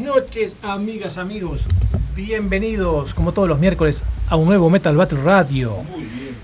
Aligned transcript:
buenas 0.00 0.02
noches, 0.02 0.56
amigas, 0.62 1.18
amigos. 1.18 1.66
Bienvenidos, 2.14 3.14
como 3.14 3.32
todos 3.32 3.48
los 3.48 3.58
miércoles, 3.58 4.02
a 4.28 4.36
un 4.36 4.46
nuevo 4.46 4.70
Metal 4.70 4.96
Battle 4.96 5.20
Radio. 5.22 5.76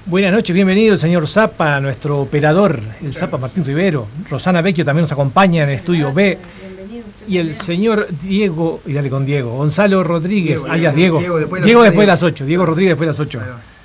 Buenas 0.07 0.33
noches, 0.33 0.55
bienvenido 0.55 0.93
el 0.93 0.99
señor 0.99 1.27
Zapa, 1.27 1.81
nuestro 1.81 2.21
operador, 2.21 2.81
el 3.03 3.15
Zapa 3.15 3.39
Martín 3.39 3.65
Rivero. 3.65 4.07
Rosana 4.31 4.63
Vecchio 4.63 4.85
también 4.85 5.03
nos 5.03 5.13
acompaña 5.13 5.63
en 5.63 5.71
el 5.71 5.77
estudio 5.77 6.13
B. 6.13 6.39
Y 7.29 7.39
el 7.39 7.55
señor 7.55 8.09
Diego, 8.23 8.81
y 8.87 8.93
dale 8.93 9.11
con 9.11 9.27
Diego, 9.27 9.57
Gonzalo 9.57 10.05
Rodríguez, 10.05 10.63
alias 10.69 10.95
Diego. 10.95 11.19
Diego 11.19 11.39
después, 11.83 11.97
de 11.97 12.07
las 12.07 12.23
8, 12.23 12.45
Diego 12.45 12.67
Rodríguez 12.67 12.93
después 12.93 13.07
de 13.07 13.13
las 13.13 13.21
8. 13.21 13.41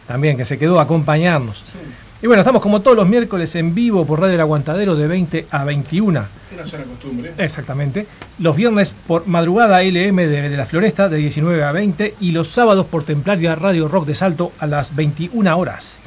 También, 0.07 0.37
que 0.37 0.45
se 0.45 0.57
quedó 0.57 0.79
a 0.79 0.83
acompañarnos. 0.83 1.63
Y 2.23 2.27
bueno, 2.27 2.41
estamos 2.41 2.61
como 2.61 2.81
todos 2.81 2.95
los 2.95 3.07
miércoles 3.07 3.55
en 3.55 3.73
vivo 3.73 4.05
por 4.05 4.19
Radio 4.19 4.35
El 4.35 4.41
Aguantadero 4.41 4.95
de 4.95 5.07
20 5.07 5.47
a 5.49 5.63
21. 5.63 6.23
Una 6.53 6.67
sana 6.67 6.83
costumbre. 6.83 7.33
Exactamente. 7.39 8.05
Los 8.37 8.55
viernes 8.55 8.93
por 9.07 9.25
madrugada 9.25 9.81
LM 9.81 10.17
de, 10.17 10.55
la 10.55 10.67
Floresta 10.67 11.09
de 11.09 11.17
19 11.17 11.63
a 11.63 11.71
20 11.71 12.13
y 12.19 12.31
los 12.31 12.49
sábados 12.49 12.85
por 12.85 13.03
Templaria 13.03 13.55
Radio 13.55 13.87
Rock 13.87 14.05
de 14.05 14.13
Salto 14.13 14.51
a 14.59 14.67
las 14.67 14.95
21 14.95 15.57
horas. 15.57 15.99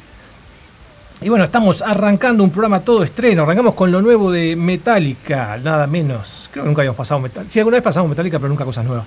Y 1.20 1.31
bueno, 1.31 1.46
estamos 1.46 1.82
arrancando 1.82 2.44
un 2.44 2.50
programa 2.50 2.78
todo 2.82 3.02
estreno. 3.02 3.43
Arrancamos 3.43 3.75
con 3.75 3.90
lo 3.90 4.00
nuevo 4.00 4.31
de 4.31 4.55
Metallica, 4.55 5.56
nada 5.56 5.88
menos. 5.88 6.49
Creo 6.52 6.62
que 6.62 6.69
nunca 6.69 6.82
habíamos 6.82 6.96
pasado 6.96 7.19
Metallica. 7.19 7.52
Sí, 7.52 7.58
alguna 7.58 7.78
vez 7.78 7.82
pasamos 7.82 8.08
Metallica, 8.08 8.38
pero 8.38 8.50
nunca 8.50 8.64
cosas 8.64 8.84
nuevas. 8.84 9.05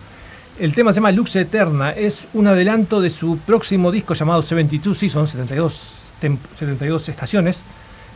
El 0.59 0.73
tema 0.73 0.91
se 0.91 0.97
llama 0.97 1.13
Lux 1.13 1.37
Eterna. 1.37 1.91
Es 1.91 2.27
un 2.33 2.47
adelanto 2.47 2.99
de 2.99 3.11
su 3.11 3.37
próximo 3.37 3.93
disco 3.93 4.13
llamado 4.13 4.41
72 4.41 4.97
Seasons, 4.97 5.29
72 5.29 6.06
72 6.21 7.09
estaciones, 7.09 7.63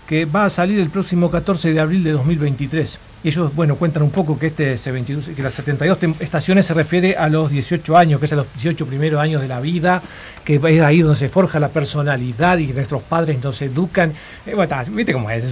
que 0.07 0.25
va 0.25 0.45
a 0.45 0.49
salir 0.49 0.79
el 0.79 0.89
próximo 0.89 1.31
14 1.31 1.71
de 1.71 1.79
abril 1.79 2.03
de 2.03 2.11
2023. 2.11 2.99
Y 3.23 3.29
ellos, 3.29 3.55
bueno, 3.55 3.75
cuentan 3.75 4.03
un 4.03 4.11
poco 4.11 4.37
que 4.37 4.47
este 4.47 4.75
que 4.75 5.43
las 5.43 5.53
72 5.53 5.97
estaciones 6.19 6.65
se 6.65 6.73
refiere 6.73 7.15
a 7.15 7.29
los 7.29 7.49
18 7.49 7.95
años, 7.95 8.19
que 8.19 8.25
es 8.25 8.33
a 8.33 8.35
los 8.35 8.47
18 8.53 8.85
primeros 8.87 9.21
años 9.21 9.41
de 9.41 9.47
la 9.47 9.59
vida, 9.59 10.01
que 10.43 10.55
es 10.55 10.81
ahí 10.81 11.01
donde 11.01 11.17
se 11.17 11.29
forja 11.29 11.59
la 11.59 11.69
personalidad 11.69 12.57
y 12.57 12.67
que 12.67 12.73
nuestros 12.73 13.03
padres 13.03 13.41
nos 13.43 13.61
educan. 13.61 14.11
Eh, 14.45 14.55
¿Viste 14.89 15.13
cómo 15.13 15.29
es? 15.29 15.45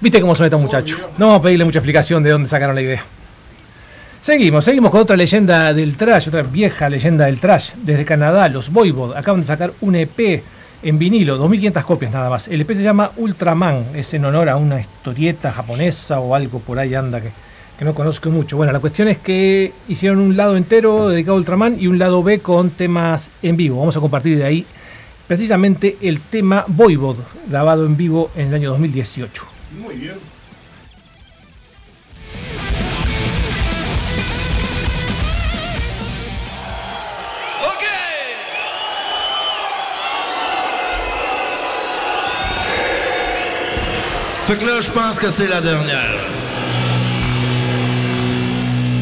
¿Viste 0.00 0.20
cómo 0.20 0.34
son 0.34 0.46
estos 0.46 0.60
muchachos? 0.60 1.00
No 1.18 1.26
vamos 1.26 1.40
a 1.40 1.42
pedirle 1.42 1.64
mucha 1.64 1.80
explicación 1.80 2.22
de 2.22 2.30
dónde 2.30 2.48
sacaron 2.48 2.74
la 2.74 2.82
idea. 2.82 3.04
Seguimos, 4.20 4.64
seguimos 4.64 4.90
con 4.90 5.02
otra 5.02 5.16
leyenda 5.16 5.72
del 5.74 5.96
trash, 5.96 6.28
otra 6.28 6.42
vieja 6.42 6.88
leyenda 6.88 7.26
del 7.26 7.38
trash. 7.38 7.72
Desde 7.82 8.04
Canadá, 8.04 8.48
los 8.48 8.70
Voivod 8.70 9.16
acaban 9.16 9.40
de 9.40 9.46
sacar 9.46 9.72
un 9.80 9.94
EP 9.94 10.42
en 10.82 10.98
vinilo, 10.98 11.36
2500 11.36 11.84
copias 11.84 12.12
nada 12.12 12.30
más. 12.30 12.48
El 12.48 12.60
EP 12.60 12.72
se 12.72 12.82
llama 12.82 13.10
Ultraman, 13.16 13.86
es 13.94 14.14
en 14.14 14.24
honor 14.24 14.48
a 14.48 14.56
una 14.56 14.80
historieta 14.80 15.52
japonesa 15.52 16.20
o 16.20 16.34
algo 16.34 16.60
por 16.60 16.78
ahí 16.78 16.94
anda 16.94 17.20
que, 17.20 17.30
que 17.78 17.84
no 17.84 17.94
conozco 17.94 18.30
mucho. 18.30 18.56
Bueno, 18.56 18.72
la 18.72 18.80
cuestión 18.80 19.08
es 19.08 19.18
que 19.18 19.72
hicieron 19.88 20.18
un 20.18 20.36
lado 20.36 20.56
entero 20.56 21.08
dedicado 21.08 21.36
a 21.36 21.40
Ultraman 21.40 21.80
y 21.80 21.86
un 21.86 21.98
lado 21.98 22.22
B 22.22 22.40
con 22.40 22.70
temas 22.70 23.30
en 23.42 23.56
vivo. 23.56 23.78
Vamos 23.78 23.96
a 23.96 24.00
compartir 24.00 24.38
de 24.38 24.44
ahí 24.44 24.66
precisamente 25.26 25.96
el 26.00 26.20
tema 26.20 26.64
Voivod, 26.66 27.16
grabado 27.48 27.84
en 27.86 27.96
vivo 27.96 28.30
en 28.34 28.48
el 28.48 28.54
año 28.54 28.70
2018. 28.70 29.46
Muy 29.82 29.96
bien. 29.96 30.37
Fait 44.48 44.56
que 44.56 44.64
là, 44.64 44.80
je 44.80 44.90
pense 44.90 45.18
que 45.18 45.28
c'est 45.30 45.46
la 45.46 45.60
dernière. 45.60 46.14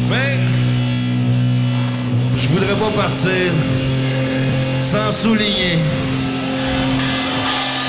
Mais, 0.09 0.39
je 2.37 2.47
voudrais 2.49 2.75
pas 2.75 2.91
partir 3.01 3.53
sans 4.91 5.09
souligner 5.13 5.79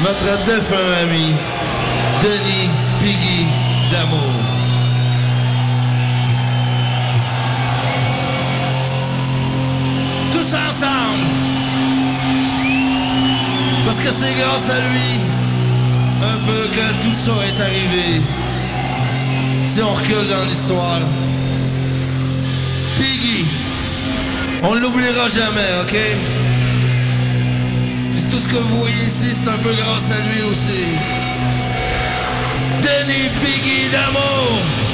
notre 0.05 0.44
défunt 0.46 0.76
ami, 1.02 1.32
Denis 2.22 2.70
Piggy 3.00 3.46
d'amour. 3.90 4.34
Tous 10.32 10.55
ensemble, 10.55 11.26
parce 13.84 13.99
que 13.99 14.12
c'est 14.12 14.34
grâce 14.38 14.70
à 14.70 14.81
lui 14.93 15.38
un 16.34 16.38
peu 16.46 16.69
que 16.76 17.04
tout 17.04 17.14
ça 17.14 17.32
est 17.48 17.60
arrivé. 17.60 18.20
Si 19.66 19.82
on 19.82 19.94
recule 19.94 20.26
dans 20.28 20.44
l'histoire, 20.44 21.00
Piggy, 22.98 23.44
on 24.62 24.75
l'oubliera 24.75 25.28
jamais, 25.28 25.70
ok? 25.82 25.96
Puis 28.14 28.22
tout 28.30 28.38
ce 28.38 28.48
que 28.48 28.56
vous 28.56 28.78
voyez 28.80 29.04
ici, 29.06 29.34
c'est 29.34 29.48
un 29.48 29.58
peu 29.58 29.72
grâce 29.75 30.10
à 30.10 30.20
lui 30.26 30.42
aussi. 30.50 30.84
Denis 32.82 33.28
Piggy 33.42 33.88
d'amour! 33.90 34.88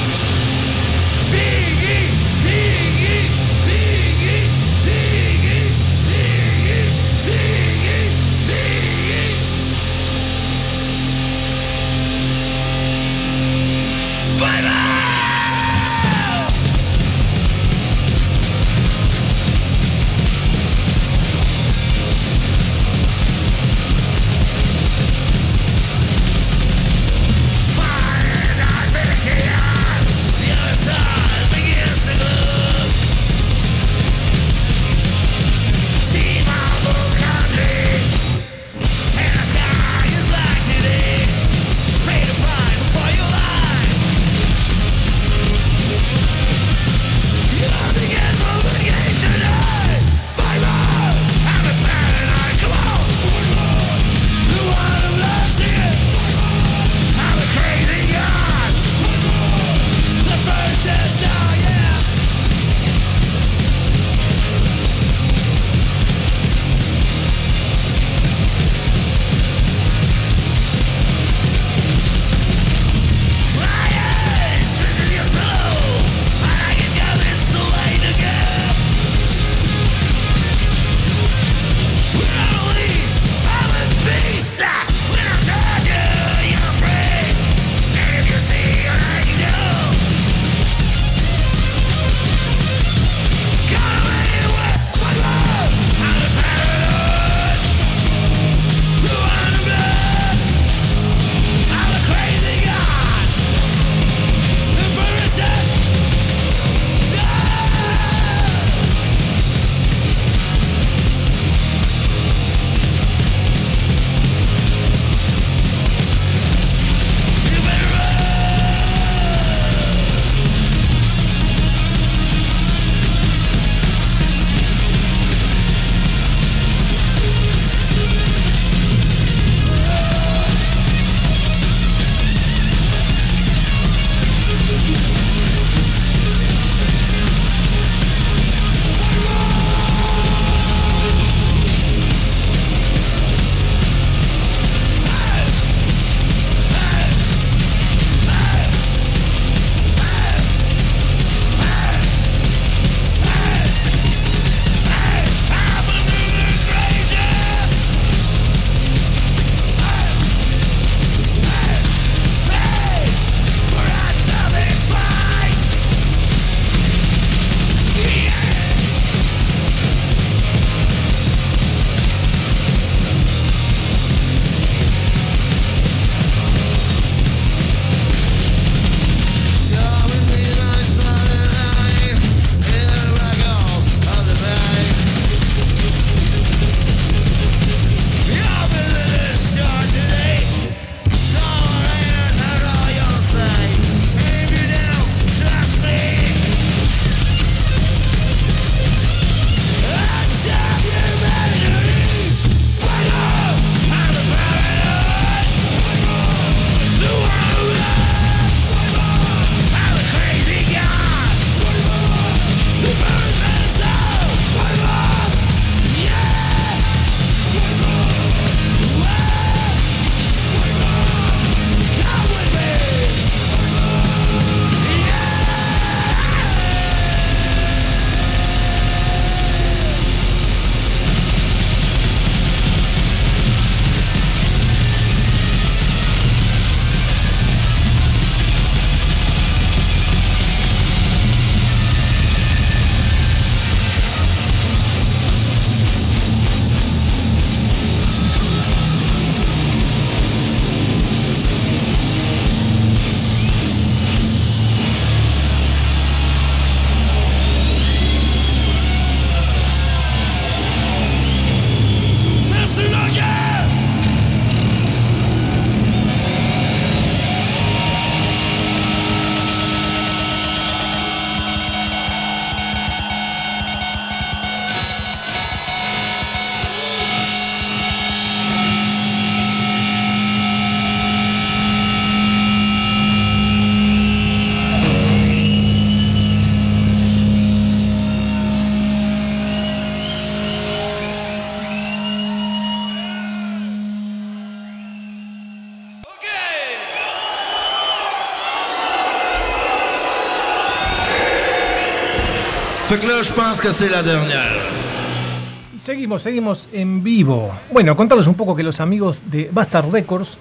Seguimos, 305.77 306.21
seguimos 306.21 306.69
en 306.71 307.03
vivo. 307.03 307.51
Bueno, 307.71 307.97
contarles 307.97 308.25
un 308.27 308.35
poco 308.35 308.55
que 308.55 308.63
los 308.63 308.79
amigos 308.79 309.17
de 309.25 309.49
Bastard 309.51 309.91
Records 309.91 310.37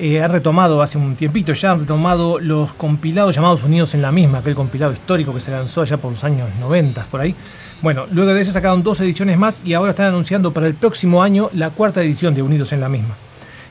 eh, 0.00 0.20
han 0.20 0.32
retomado 0.32 0.82
hace 0.82 0.98
un 0.98 1.14
tiempito 1.14 1.52
ya, 1.52 1.70
han 1.70 1.80
retomado 1.80 2.40
los 2.40 2.72
compilados 2.72 3.36
llamados 3.36 3.62
Unidos 3.62 3.94
en 3.94 4.02
la 4.02 4.10
misma, 4.10 4.38
aquel 4.38 4.56
compilado 4.56 4.92
histórico 4.92 5.32
que 5.32 5.40
se 5.40 5.52
lanzó 5.52 5.82
allá 5.82 5.96
por 5.96 6.10
los 6.10 6.24
años 6.24 6.48
90, 6.58 7.04
por 7.04 7.20
ahí. 7.20 7.36
Bueno, 7.82 8.06
luego 8.10 8.34
de 8.34 8.40
eso 8.40 8.50
sacaron 8.50 8.82
dos 8.82 9.00
ediciones 9.00 9.38
más 9.38 9.62
y 9.64 9.74
ahora 9.74 9.90
están 9.90 10.06
anunciando 10.06 10.52
para 10.52 10.66
el 10.66 10.74
próximo 10.74 11.22
año 11.22 11.50
la 11.52 11.70
cuarta 11.70 12.02
edición 12.02 12.34
de 12.34 12.42
Unidos 12.42 12.72
en 12.72 12.80
la 12.80 12.88
misma. 12.88 13.14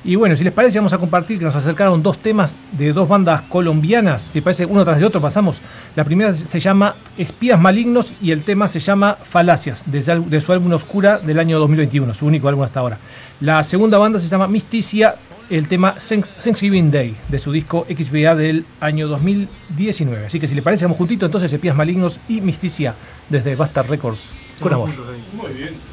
Y 0.03 0.15
bueno, 0.15 0.35
si 0.35 0.43
les 0.43 0.51
parece, 0.51 0.79
vamos 0.79 0.93
a 0.93 0.97
compartir 0.97 1.37
que 1.37 1.45
nos 1.45 1.55
acercaron 1.55 2.01
dos 2.01 2.17
temas 2.17 2.55
de 2.71 2.91
dos 2.91 3.07
bandas 3.07 3.43
colombianas. 3.43 4.23
Si 4.23 4.41
parece, 4.41 4.65
uno 4.65 4.83
tras 4.83 4.97
el 4.97 5.03
otro 5.03 5.21
pasamos. 5.21 5.61
La 5.95 6.03
primera 6.03 6.33
se 6.33 6.59
llama 6.59 6.95
Espías 7.19 7.61
Malignos 7.61 8.13
y 8.19 8.31
el 8.31 8.43
tema 8.43 8.67
se 8.67 8.79
llama 8.79 9.17
Falacias, 9.21 9.83
de, 9.85 10.41
su 10.41 10.51
álbum 10.51 10.71
Oscura 10.73 11.19
del 11.19 11.37
año 11.37 11.59
2021, 11.59 12.15
su 12.15 12.25
único 12.25 12.47
álbum 12.47 12.63
hasta 12.63 12.79
ahora. 12.79 12.97
La 13.41 13.61
segunda 13.61 13.99
banda 13.99 14.19
se 14.19 14.27
llama 14.27 14.47
Misticia, 14.47 15.15
el 15.51 15.67
tema 15.67 15.93
Thanksgiving 15.93 16.89
Day, 16.89 17.15
de 17.27 17.37
su 17.37 17.51
disco 17.51 17.85
XBA 17.87 18.35
del 18.35 18.65
año 18.79 19.07
2019. 19.07 20.25
Así 20.25 20.39
que 20.39 20.47
si 20.47 20.55
les 20.55 20.63
parece, 20.63 20.85
vamos 20.85 20.97
juntito 20.97 21.27
entonces 21.27 21.53
Espías 21.53 21.75
Malignos 21.75 22.19
y 22.27 22.41
Misticia 22.41 22.95
desde 23.29 23.55
Bastard 23.55 23.87
Records. 23.87 24.31
Con 24.59 24.73
amor. 24.73 24.89
Muy 25.33 25.53
bien. 25.53 25.90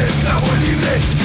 Criatura, 0.00 0.20
tras 0.22 1.19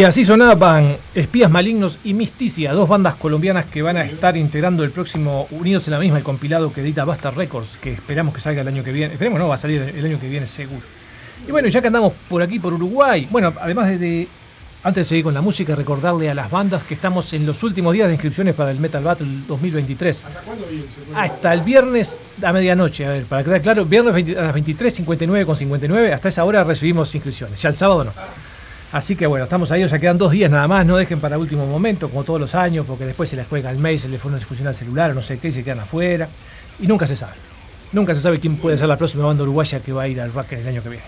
Y 0.00 0.04
así 0.04 0.24
sonaban 0.24 0.96
Espías 1.14 1.50
Malignos 1.50 1.98
y 2.04 2.14
Misticia, 2.14 2.72
dos 2.72 2.88
bandas 2.88 3.16
colombianas 3.16 3.66
que 3.66 3.82
van 3.82 3.98
a 3.98 4.02
estar 4.02 4.34
integrando 4.34 4.82
el 4.82 4.92
próximo 4.92 5.46
Unidos 5.50 5.88
en 5.88 5.92
la 5.92 5.98
misma, 5.98 6.16
el 6.16 6.24
compilado 6.24 6.72
que 6.72 6.80
edita 6.80 7.04
Basta 7.04 7.30
Records, 7.30 7.76
que 7.76 7.92
esperamos 7.92 8.32
que 8.32 8.40
salga 8.40 8.62
el 8.62 8.68
año 8.68 8.82
que 8.82 8.92
viene. 8.92 9.12
Esperemos 9.12 9.38
no, 9.38 9.48
va 9.48 9.56
a 9.56 9.58
salir 9.58 9.92
el 9.94 10.02
año 10.02 10.18
que 10.18 10.26
viene 10.26 10.46
seguro. 10.46 10.80
Y 11.46 11.50
bueno, 11.50 11.68
ya 11.68 11.82
que 11.82 11.88
andamos 11.88 12.14
por 12.30 12.40
aquí, 12.40 12.58
por 12.58 12.72
Uruguay, 12.72 13.28
bueno, 13.30 13.52
además 13.60 14.00
de, 14.00 14.26
antes 14.84 15.04
de 15.04 15.04
seguir 15.06 15.24
con 15.24 15.34
la 15.34 15.42
música, 15.42 15.74
recordarle 15.74 16.30
a 16.30 16.34
las 16.34 16.50
bandas 16.50 16.82
que 16.84 16.94
estamos 16.94 17.30
en 17.34 17.44
los 17.44 17.62
últimos 17.62 17.92
días 17.92 18.08
de 18.08 18.14
inscripciones 18.14 18.54
para 18.54 18.70
el 18.70 18.80
Metal 18.80 19.04
Battle 19.04 19.28
2023. 19.46 20.24
¿Hasta 20.24 20.40
cuándo 20.40 20.66
viene? 20.66 20.86
Hasta 21.14 21.52
el 21.52 21.60
viernes 21.60 22.18
a 22.42 22.52
medianoche, 22.54 23.04
a 23.04 23.10
ver, 23.10 23.26
para 23.26 23.44
quedar 23.44 23.60
claro, 23.60 23.84
viernes 23.84 24.14
a 24.38 24.44
las 24.44 24.54
23.59 24.54 25.44
con 25.44 25.56
59, 25.56 26.14
hasta 26.14 26.30
esa 26.30 26.42
hora 26.46 26.64
recibimos 26.64 27.14
inscripciones, 27.14 27.60
ya 27.60 27.68
el 27.68 27.74
sábado 27.74 28.04
no. 28.04 28.12
Así 28.92 29.14
que 29.14 29.26
bueno, 29.26 29.44
estamos 29.44 29.70
ahí, 29.70 29.84
o 29.84 29.88
sea, 29.88 30.00
quedan 30.00 30.18
dos 30.18 30.32
días 30.32 30.50
nada 30.50 30.66
más, 30.66 30.84
no 30.84 30.96
dejen 30.96 31.20
para 31.20 31.38
último 31.38 31.64
momento, 31.64 32.08
como 32.08 32.24
todos 32.24 32.40
los 32.40 32.56
años, 32.56 32.84
porque 32.86 33.06
después 33.06 33.28
se 33.28 33.36
les 33.36 33.46
juega 33.46 33.70
el 33.70 33.78
mail, 33.78 33.98
se 33.98 34.08
les 34.08 34.20
funciona 34.20 34.70
el 34.70 34.74
celular 34.74 35.12
o 35.12 35.14
no 35.14 35.22
sé 35.22 35.38
qué, 35.38 35.48
y 35.48 35.52
se 35.52 35.62
quedan 35.62 35.80
afuera. 35.80 36.28
Y 36.80 36.88
nunca 36.88 37.06
se 37.06 37.14
sabe. 37.14 37.34
Nunca 37.92 38.14
se 38.14 38.20
sabe 38.20 38.40
quién 38.40 38.56
puede 38.56 38.78
ser 38.78 38.88
la 38.88 38.96
próxima 38.96 39.24
banda 39.24 39.44
uruguaya 39.44 39.78
que 39.80 39.92
va 39.92 40.02
a 40.02 40.08
ir 40.08 40.20
al 40.20 40.32
rock 40.32 40.52
el 40.52 40.66
año 40.66 40.82
que 40.82 40.88
viene. 40.88 41.04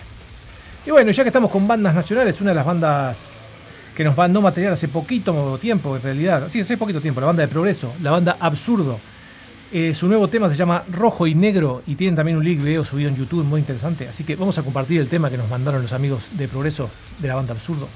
Y 0.85 0.91
bueno, 0.91 1.11
ya 1.11 1.23
que 1.23 1.29
estamos 1.29 1.51
con 1.51 1.67
bandas 1.67 1.93
nacionales, 1.93 2.39
una 2.39 2.51
de 2.51 2.55
las 2.55 2.65
bandas 2.65 3.47
que 3.95 4.03
nos 4.03 4.15
mandó 4.15 4.41
material 4.41 4.73
hace 4.73 4.87
poquito 4.87 5.57
tiempo, 5.57 5.95
en 5.95 6.01
realidad, 6.01 6.47
sí, 6.49 6.61
hace 6.61 6.77
poquito 6.77 7.01
tiempo, 7.01 7.19
la 7.19 7.27
banda 7.27 7.41
de 7.41 7.47
Progreso, 7.47 7.93
la 8.01 8.11
banda 8.11 8.37
Absurdo, 8.39 8.99
eh, 9.73 9.95
su 9.95 10.07
nuevo 10.07 10.27
tema 10.27 10.49
se 10.51 10.55
llama 10.55 10.83
Rojo 10.91 11.25
y 11.25 11.33
Negro 11.33 11.81
y 11.87 11.95
tienen 11.95 12.15
también 12.15 12.37
un 12.37 12.43
link 12.43 12.61
video 12.61 12.85
subido 12.85 13.09
en 13.09 13.15
YouTube 13.15 13.43
muy 13.43 13.59
interesante. 13.59 14.07
Así 14.07 14.23
que 14.23 14.35
vamos 14.35 14.59
a 14.59 14.63
compartir 14.63 15.01
el 15.01 15.09
tema 15.09 15.31
que 15.31 15.37
nos 15.37 15.49
mandaron 15.49 15.81
los 15.81 15.93
amigos 15.93 16.29
de 16.33 16.47
Progreso 16.47 16.91
de 17.17 17.27
la 17.27 17.33
banda 17.33 17.53
Absurdo. 17.53 17.89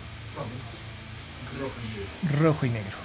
Rojo 2.41 2.65
y 2.65 2.69
Negro. 2.69 2.97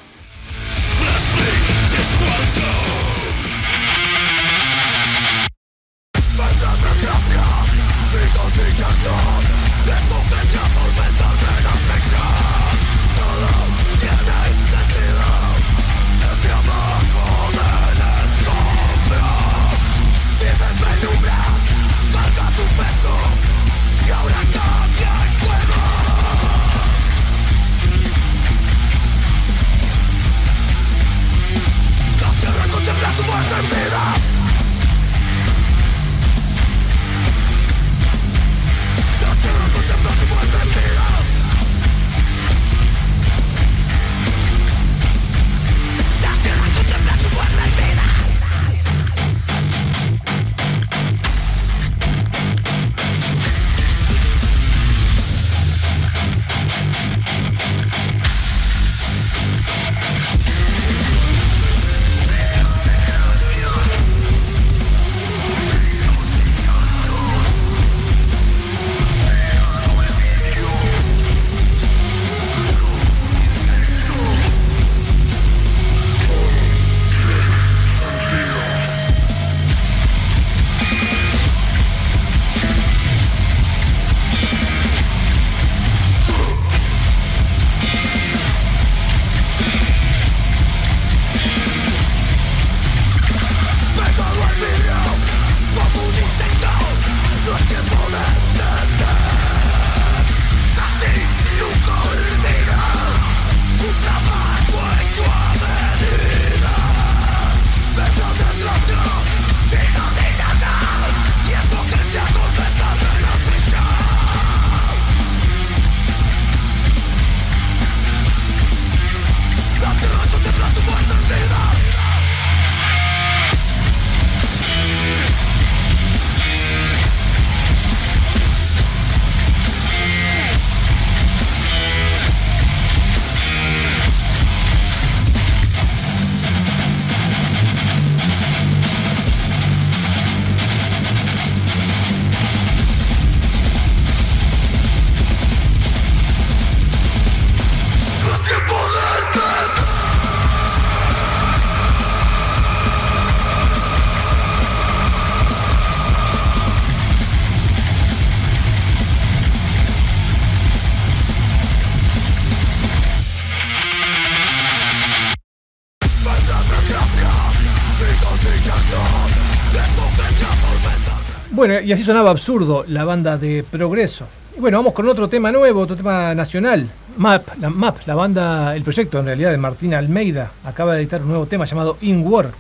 Bueno, 171.63 171.81
y 171.81 171.93
así 171.93 172.03
sonaba 172.03 172.31
absurdo 172.31 172.85
la 172.89 173.05
banda 173.05 173.39
de 173.39 173.63
Progreso. 173.63 174.27
Y 174.57 174.61
bueno, 174.61 174.79
vamos 174.79 174.95
con 174.95 175.09
otro 175.09 175.29
tema 175.29 175.53
nuevo, 175.53 175.83
otro 175.83 175.95
tema 175.95 176.35
nacional. 176.35 176.91
MAP, 177.17 177.51
la 177.61 177.71
MAP, 177.71 177.99
la 178.05 178.17
banda, 178.17 178.75
el 178.75 178.83
proyecto 178.83 179.21
en 179.21 179.27
realidad 179.27 179.53
de 179.53 179.59
Martina 179.59 179.99
Almeida, 179.99 180.51
acaba 180.65 180.95
de 180.95 181.03
editar 181.03 181.23
un 181.23 181.29
nuevo 181.29 181.47
tema 181.47 181.65
llamado 181.65 181.99
In 182.01 182.27
War 182.27 182.51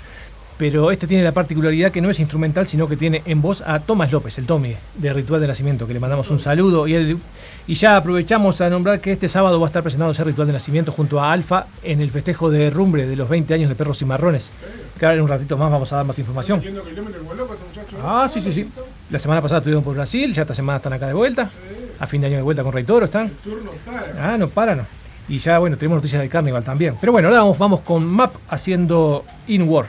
pero 0.58 0.90
este 0.90 1.06
tiene 1.06 1.24
la 1.24 1.32
particularidad 1.32 1.90
que 1.90 2.00
no 2.00 2.10
es 2.10 2.20
instrumental, 2.20 2.66
sino 2.66 2.88
que 2.88 2.96
tiene 2.96 3.22
en 3.24 3.42
voz 3.42 3.62
a 3.62 3.80
Tomás 3.80 4.12
López, 4.12 4.38
el 4.38 4.46
Tommy, 4.46 4.74
de 4.94 5.12
Ritual 5.12 5.40
de 5.40 5.48
Nacimiento, 5.48 5.86
que 5.86 5.92
le 5.92 6.00
mandamos 6.00 6.30
un 6.30 6.38
saludo. 6.38 6.86
Y, 6.86 7.18
ya 7.68 7.96
aprovechamos 7.96 8.60
a 8.60 8.70
nombrar 8.70 9.00
que 9.00 9.12
este 9.12 9.28
sábado 9.28 9.58
va 9.58 9.66
a 9.66 9.68
estar 9.68 9.82
presentando 9.82 10.12
ese 10.12 10.24
Ritual 10.24 10.46
de 10.46 10.52
Nacimiento 10.52 10.92
junto 10.92 11.20
a 11.20 11.32
Alfa 11.32 11.66
en 11.82 12.00
el 12.00 12.10
festejo 12.10 12.50
de 12.50 12.70
Rumbre 12.70 13.06
de 13.06 13.16
los 13.16 13.28
20 13.28 13.54
años 13.54 13.68
de 13.68 13.74
Perros 13.74 14.00
y 14.02 14.04
Marrones. 14.04 14.52
Que 14.98 15.06
ahora 15.06 15.16
en 15.16 15.22
un 15.22 15.28
ratito 15.28 15.56
más 15.56 15.70
vamos 15.70 15.92
a 15.92 15.96
dar 15.96 16.04
más 16.04 16.18
información. 16.18 16.62
Ah, 18.02 18.28
sí, 18.28 18.40
sí, 18.40 18.52
sí. 18.52 18.68
La 19.10 19.18
semana 19.18 19.40
pasada 19.40 19.58
estuvieron 19.58 19.82
por 19.82 19.94
Brasil, 19.94 20.32
ya 20.32 20.42
esta 20.42 20.54
semana 20.54 20.76
están 20.76 20.92
acá 20.92 21.06
de 21.06 21.14
vuelta. 21.14 21.50
A 21.98 22.06
fin 22.06 22.20
de 22.20 22.26
año 22.26 22.36
de 22.36 22.42
vuelta 22.42 22.62
con 22.62 22.72
Rey 22.72 22.84
Toro 22.84 23.04
están. 23.04 23.30
Ah, 24.18 24.36
no 24.38 24.48
paran. 24.48 24.86
Y 25.28 25.38
ya, 25.38 25.58
bueno, 25.58 25.76
tenemos 25.76 25.96
noticias 25.96 26.20
del 26.20 26.30
Carnival 26.30 26.64
también. 26.64 26.96
Pero 27.00 27.12
bueno, 27.12 27.28
ahora 27.28 27.40
vamos, 27.40 27.58
vamos 27.58 27.80
con 27.80 28.04
Map 28.04 28.34
haciendo 28.48 29.24
In 29.46 29.68
War. 29.68 29.86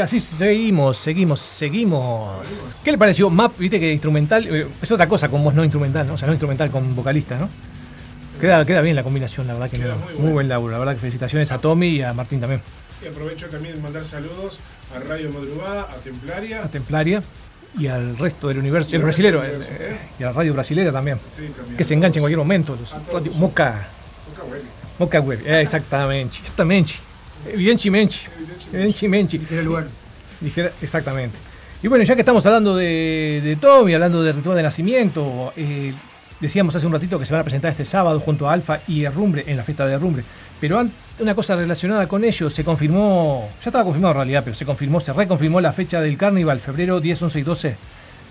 Así 0.00 0.20
seguimos, 0.20 0.96
seguimos, 0.96 1.40
seguimos. 1.40 2.76
¿Qué 2.84 2.92
le 2.92 2.98
pareció? 2.98 3.30
Map, 3.30 3.56
viste 3.58 3.80
que 3.80 3.92
instrumental, 3.92 4.46
eh, 4.46 4.68
es 4.80 4.90
otra 4.90 5.08
cosa 5.08 5.28
con 5.28 5.42
voz 5.42 5.54
no 5.54 5.64
instrumental, 5.64 6.06
¿no? 6.06 6.14
O 6.14 6.16
sea, 6.16 6.26
no 6.26 6.32
instrumental 6.32 6.70
con 6.70 6.94
vocalista, 6.94 7.38
¿no? 7.38 7.48
Queda, 8.40 8.64
queda 8.64 8.80
bien 8.80 8.96
la 8.96 9.02
combinación, 9.02 9.46
la 9.46 9.54
verdad 9.54 9.70
que 9.70 9.78
muy, 10.18 10.32
buen 10.32 10.48
laburo. 10.48 10.72
La 10.72 10.78
verdad 10.78 10.94
que 10.94 11.00
felicitaciones 11.00 11.52
a 11.52 11.58
Tommy 11.58 11.88
y 11.88 12.02
a 12.02 12.14
Martín 12.14 12.40
también. 12.40 12.62
Y 13.02 13.08
aprovecho 13.08 13.48
también 13.48 13.74
de 13.74 13.80
mandar 13.82 14.04
saludos 14.04 14.60
a 14.94 15.00
Radio 15.00 15.30
Madrugada, 15.30 15.82
a 15.82 15.96
Templaria. 15.96 16.64
A 16.64 16.68
Templaria 16.68 17.22
y 17.78 17.86
al 17.86 18.18
resto 18.18 18.48
del 18.48 18.58
universo, 18.58 18.90
y 18.92 18.96
el 18.96 19.02
brasilero, 19.02 19.44
eh, 19.44 19.58
eh, 19.78 19.98
y 20.18 20.22
a 20.24 20.26
la 20.26 20.32
radio 20.32 20.52
brasilera 20.54 20.90
también, 20.90 21.20
que 21.76 21.84
se 21.84 21.94
enganche 21.94 22.18
en 22.18 22.22
cualquier 22.22 22.38
momento. 22.38 22.76
Los, 22.76 23.36
Moca, 23.36 23.86
Web. 24.50 24.62
Moca 24.98 25.20
Web, 25.20 25.40
exactamente, 25.46 26.38
exactamente. 26.38 26.94
Evidenchi 27.46 27.90
Menchi. 27.90 28.20
Evidenchi 28.72 29.08
Menchi. 29.08 29.38
Dijera 29.38 29.60
el 29.60 29.66
lugar. 29.66 29.86
Dijera, 30.40 30.72
exactamente. 30.80 31.36
Y 31.82 31.88
bueno, 31.88 32.04
ya 32.04 32.14
que 32.14 32.20
estamos 32.20 32.44
hablando 32.44 32.76
de, 32.76 33.40
de 33.42 33.56
Tommy, 33.56 33.94
hablando 33.94 34.22
del 34.22 34.36
ritual 34.36 34.56
de 34.56 34.62
nacimiento, 34.62 35.52
eh, 35.56 35.94
decíamos 36.38 36.74
hace 36.74 36.86
un 36.86 36.92
ratito 36.92 37.18
que 37.18 37.24
se 37.24 37.32
van 37.32 37.40
a 37.40 37.44
presentar 37.44 37.70
este 37.70 37.84
sábado 37.84 38.20
junto 38.20 38.48
a 38.48 38.52
Alfa 38.52 38.80
y 38.86 39.04
Herrumbre 39.04 39.44
en 39.46 39.56
la 39.56 39.64
fiesta 39.64 39.86
de 39.86 39.94
Herrumbre. 39.94 40.22
Pero 40.60 40.86
una 41.18 41.34
cosa 41.34 41.56
relacionada 41.56 42.06
con 42.06 42.22
ello, 42.22 42.50
se 42.50 42.64
confirmó, 42.64 43.48
ya 43.62 43.70
estaba 43.70 43.84
confirmado 43.84 44.12
en 44.12 44.16
realidad, 44.18 44.42
pero 44.44 44.54
se 44.54 44.66
confirmó, 44.66 45.00
se 45.00 45.12
reconfirmó 45.14 45.60
la 45.60 45.72
fecha 45.72 46.02
del 46.02 46.18
carnaval, 46.18 46.60
febrero 46.60 47.00
10, 47.00 47.22
11 47.22 47.38
y 47.38 47.42
12, 47.42 47.76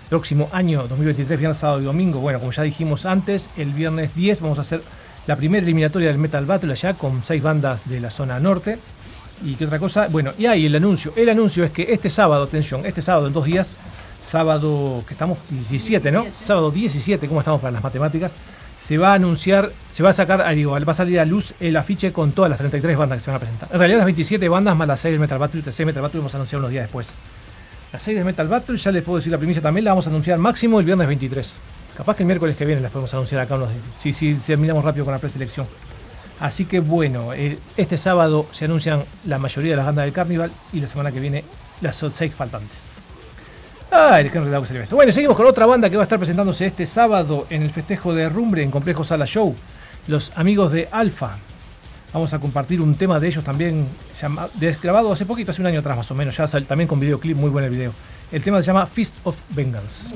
próximo 0.08 0.48
año 0.52 0.86
2023, 0.86 1.38
viernes, 1.38 1.58
sábado 1.58 1.80
y 1.80 1.84
domingo. 1.84 2.20
Bueno, 2.20 2.38
como 2.38 2.52
ya 2.52 2.62
dijimos 2.62 3.04
antes, 3.04 3.50
el 3.56 3.72
viernes 3.72 4.14
10 4.14 4.42
vamos 4.42 4.58
a 4.58 4.60
hacer 4.60 4.80
la 5.26 5.34
primera 5.34 5.64
eliminatoria 5.64 6.08
del 6.08 6.18
Metal 6.18 6.46
Battle 6.46 6.72
allá 6.72 6.94
con 6.94 7.24
seis 7.24 7.42
bandas 7.42 7.88
de 7.88 7.98
la 7.98 8.10
zona 8.10 8.38
norte. 8.38 8.78
¿Y 9.42 9.54
qué 9.54 9.64
otra 9.64 9.78
cosa? 9.78 10.08
Bueno, 10.08 10.32
y 10.38 10.46
ahí 10.46 10.66
el 10.66 10.76
anuncio. 10.76 11.12
El 11.16 11.28
anuncio 11.28 11.64
es 11.64 11.70
que 11.70 11.92
este 11.92 12.10
sábado, 12.10 12.44
atención, 12.44 12.84
este 12.84 13.00
sábado 13.00 13.26
en 13.26 13.32
dos 13.32 13.44
días, 13.44 13.74
sábado, 14.20 15.02
que 15.06 15.14
estamos 15.14 15.38
17, 15.48 16.12
¿no? 16.12 16.26
Sábado 16.32 16.70
17, 16.70 17.26
¿cómo 17.26 17.40
estamos 17.40 17.60
para 17.60 17.72
las 17.72 17.82
matemáticas? 17.82 18.34
Se 18.76 18.98
va 18.98 19.12
a 19.12 19.14
anunciar, 19.14 19.70
se 19.90 20.02
va 20.02 20.10
a 20.10 20.12
sacar, 20.12 20.54
digo, 20.54 20.72
va 20.72 20.92
a 20.92 20.94
salir 20.94 21.20
a 21.20 21.24
luz 21.24 21.54
el 21.60 21.76
afiche 21.76 22.12
con 22.12 22.32
todas 22.32 22.50
las 22.50 22.58
33 22.58 22.96
bandas 22.96 23.18
que 23.18 23.24
se 23.24 23.30
van 23.30 23.36
a 23.36 23.40
presentar. 23.40 23.68
En 23.72 23.78
realidad 23.78 23.98
las 23.98 24.06
27 24.06 24.48
bandas 24.48 24.76
más 24.76 24.88
las 24.88 25.00
6 25.00 25.12
del 25.12 25.20
Metal 25.20 25.38
Battle 25.38 25.62
y 25.66 25.80
el 25.80 25.86
Metal 25.86 26.02
Battle 26.02 26.20
vamos 26.20 26.34
a 26.34 26.36
anunciar 26.36 26.58
unos 26.60 26.70
días 26.70 26.84
después. 26.84 27.12
Las 27.92 28.02
6 28.02 28.16
del 28.16 28.24
Metal 28.24 28.48
Battle, 28.48 28.76
ya 28.76 28.92
les 28.92 29.02
puedo 29.02 29.16
decir 29.16 29.32
la 29.32 29.38
primicia 29.38 29.62
también, 29.62 29.84
la 29.84 29.92
vamos 29.92 30.06
a 30.06 30.10
anunciar 30.10 30.38
máximo 30.38 30.80
el 30.80 30.86
viernes 30.86 31.06
23. 31.06 31.54
Capaz 31.96 32.16
que 32.16 32.22
el 32.22 32.26
miércoles 32.26 32.56
que 32.56 32.64
viene 32.64 32.80
las 32.80 32.90
podemos 32.90 33.12
anunciar 33.12 33.42
acá 33.42 33.56
unos 33.56 33.70
días. 33.70 33.84
Si, 33.98 34.12
si 34.12 34.34
terminamos 34.34 34.84
rápido 34.84 35.04
con 35.04 35.12
la 35.12 35.18
preselección. 35.18 35.66
Así 36.40 36.64
que 36.64 36.80
bueno, 36.80 37.34
eh, 37.34 37.58
este 37.76 37.98
sábado 37.98 38.46
se 38.50 38.64
anuncian 38.64 39.04
la 39.26 39.38
mayoría 39.38 39.72
de 39.72 39.76
las 39.76 39.86
bandas 39.86 40.06
del 40.06 40.14
Carnival 40.14 40.50
y 40.72 40.80
la 40.80 40.86
semana 40.86 41.12
que 41.12 41.20
viene 41.20 41.44
las 41.82 42.02
seis 42.12 42.34
faltantes. 42.34 42.86
Qué 43.90 44.38
enredado 44.38 44.62
que 44.62 44.68
salió 44.68 44.82
esto. 44.82 44.96
Bueno, 44.96 45.12
seguimos 45.12 45.36
con 45.36 45.46
otra 45.46 45.66
banda 45.66 45.90
que 45.90 45.96
va 45.96 46.02
a 46.02 46.04
estar 46.04 46.18
presentándose 46.18 46.64
este 46.66 46.86
sábado 46.86 47.46
en 47.50 47.62
el 47.62 47.70
festejo 47.70 48.14
de 48.14 48.28
Rumbre 48.28 48.62
en 48.62 48.70
Complejo 48.70 49.04
Sala 49.04 49.26
Show. 49.26 49.54
Los 50.06 50.32
amigos 50.36 50.72
de 50.72 50.88
Alfa. 50.90 51.36
Vamos 52.12 52.32
a 52.32 52.38
compartir 52.38 52.80
un 52.80 52.94
tema 52.94 53.20
de 53.20 53.28
ellos 53.28 53.44
también, 53.44 53.86
grabado 54.82 55.12
hace 55.12 55.26
poquito, 55.26 55.50
hace 55.50 55.60
un 55.60 55.66
año 55.66 55.80
atrás 55.80 55.96
más 55.96 56.10
o 56.10 56.14
menos, 56.14 56.36
ya 56.36 56.46
también 56.62 56.88
con 56.88 56.98
videoclip, 56.98 57.36
muy 57.36 57.50
buen 57.50 57.64
el 57.64 57.70
video. 57.70 57.92
El 58.32 58.42
tema 58.42 58.60
se 58.62 58.66
llama 58.66 58.86
Fist 58.86 59.14
of 59.24 59.36
Bengals. 59.50 60.12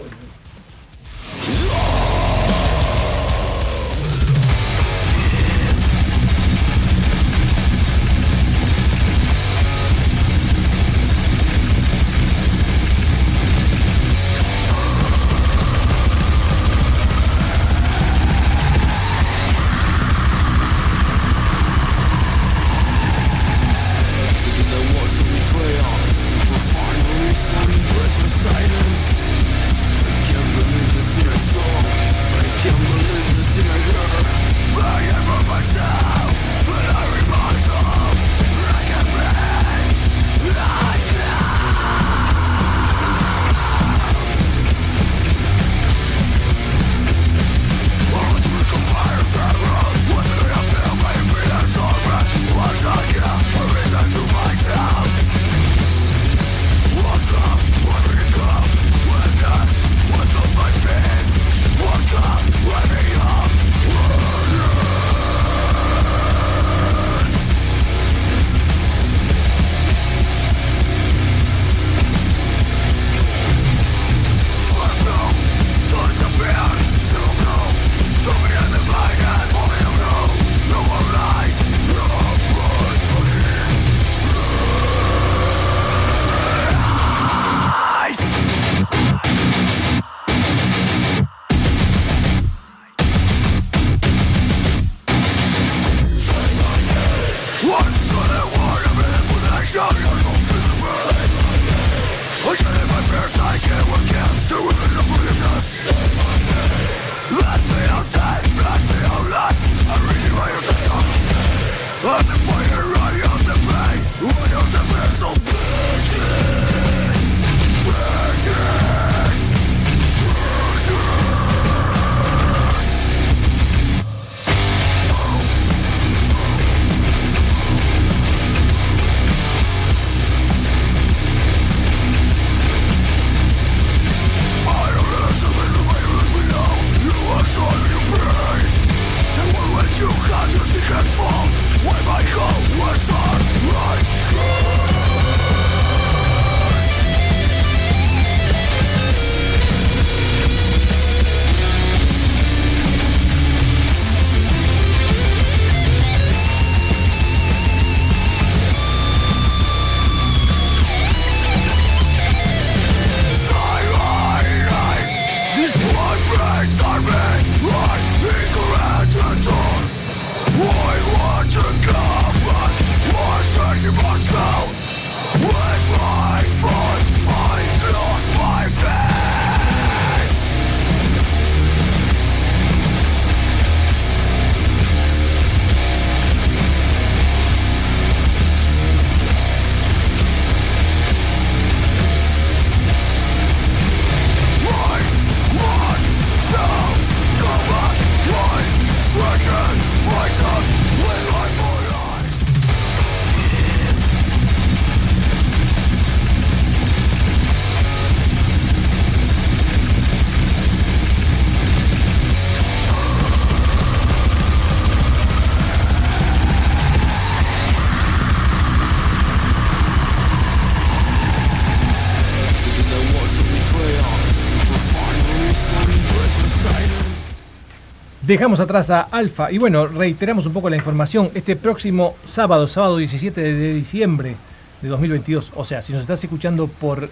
Dejamos 228.35 228.59
atrás 228.59 228.91
a 228.91 229.03
Alfa 229.03 229.53
y 229.53 229.59
bueno, 229.59 229.87
reiteramos 229.87 230.45
un 230.47 230.53
poco 230.53 230.69
la 230.69 230.75
información. 230.75 231.31
Este 231.35 231.55
próximo 231.55 232.17
sábado, 232.27 232.67
sábado 232.67 232.97
17 232.97 233.41
de 233.41 233.75
diciembre 233.75 234.35
de 234.83 234.89
2022, 234.89 235.53
o 235.55 235.65
sea, 235.65 235.81
si 235.83 235.93
nos 235.93 236.03
estás 236.03 236.25
escuchando 236.25 236.67
por 236.67 237.09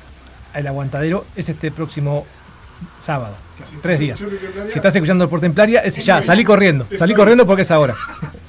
el 0.53 0.67
aguantadero, 0.67 1.25
es 1.37 1.49
este 1.49 1.71
próximo 1.71 2.27
sábado. 2.99 3.37
tres 3.81 4.01
días. 4.01 4.19
Si 4.67 4.81
estás 4.81 4.97
escuchando 4.97 5.31
por 5.31 5.41
Templaria, 5.41 5.79
es 5.83 5.95
ya, 6.05 6.21
salí 6.23 6.43
corriendo. 6.43 6.89
Salí 6.93 7.15
corriendo 7.15 7.47
porque 7.47 7.63
es 7.63 7.71
ahora. 7.71 7.95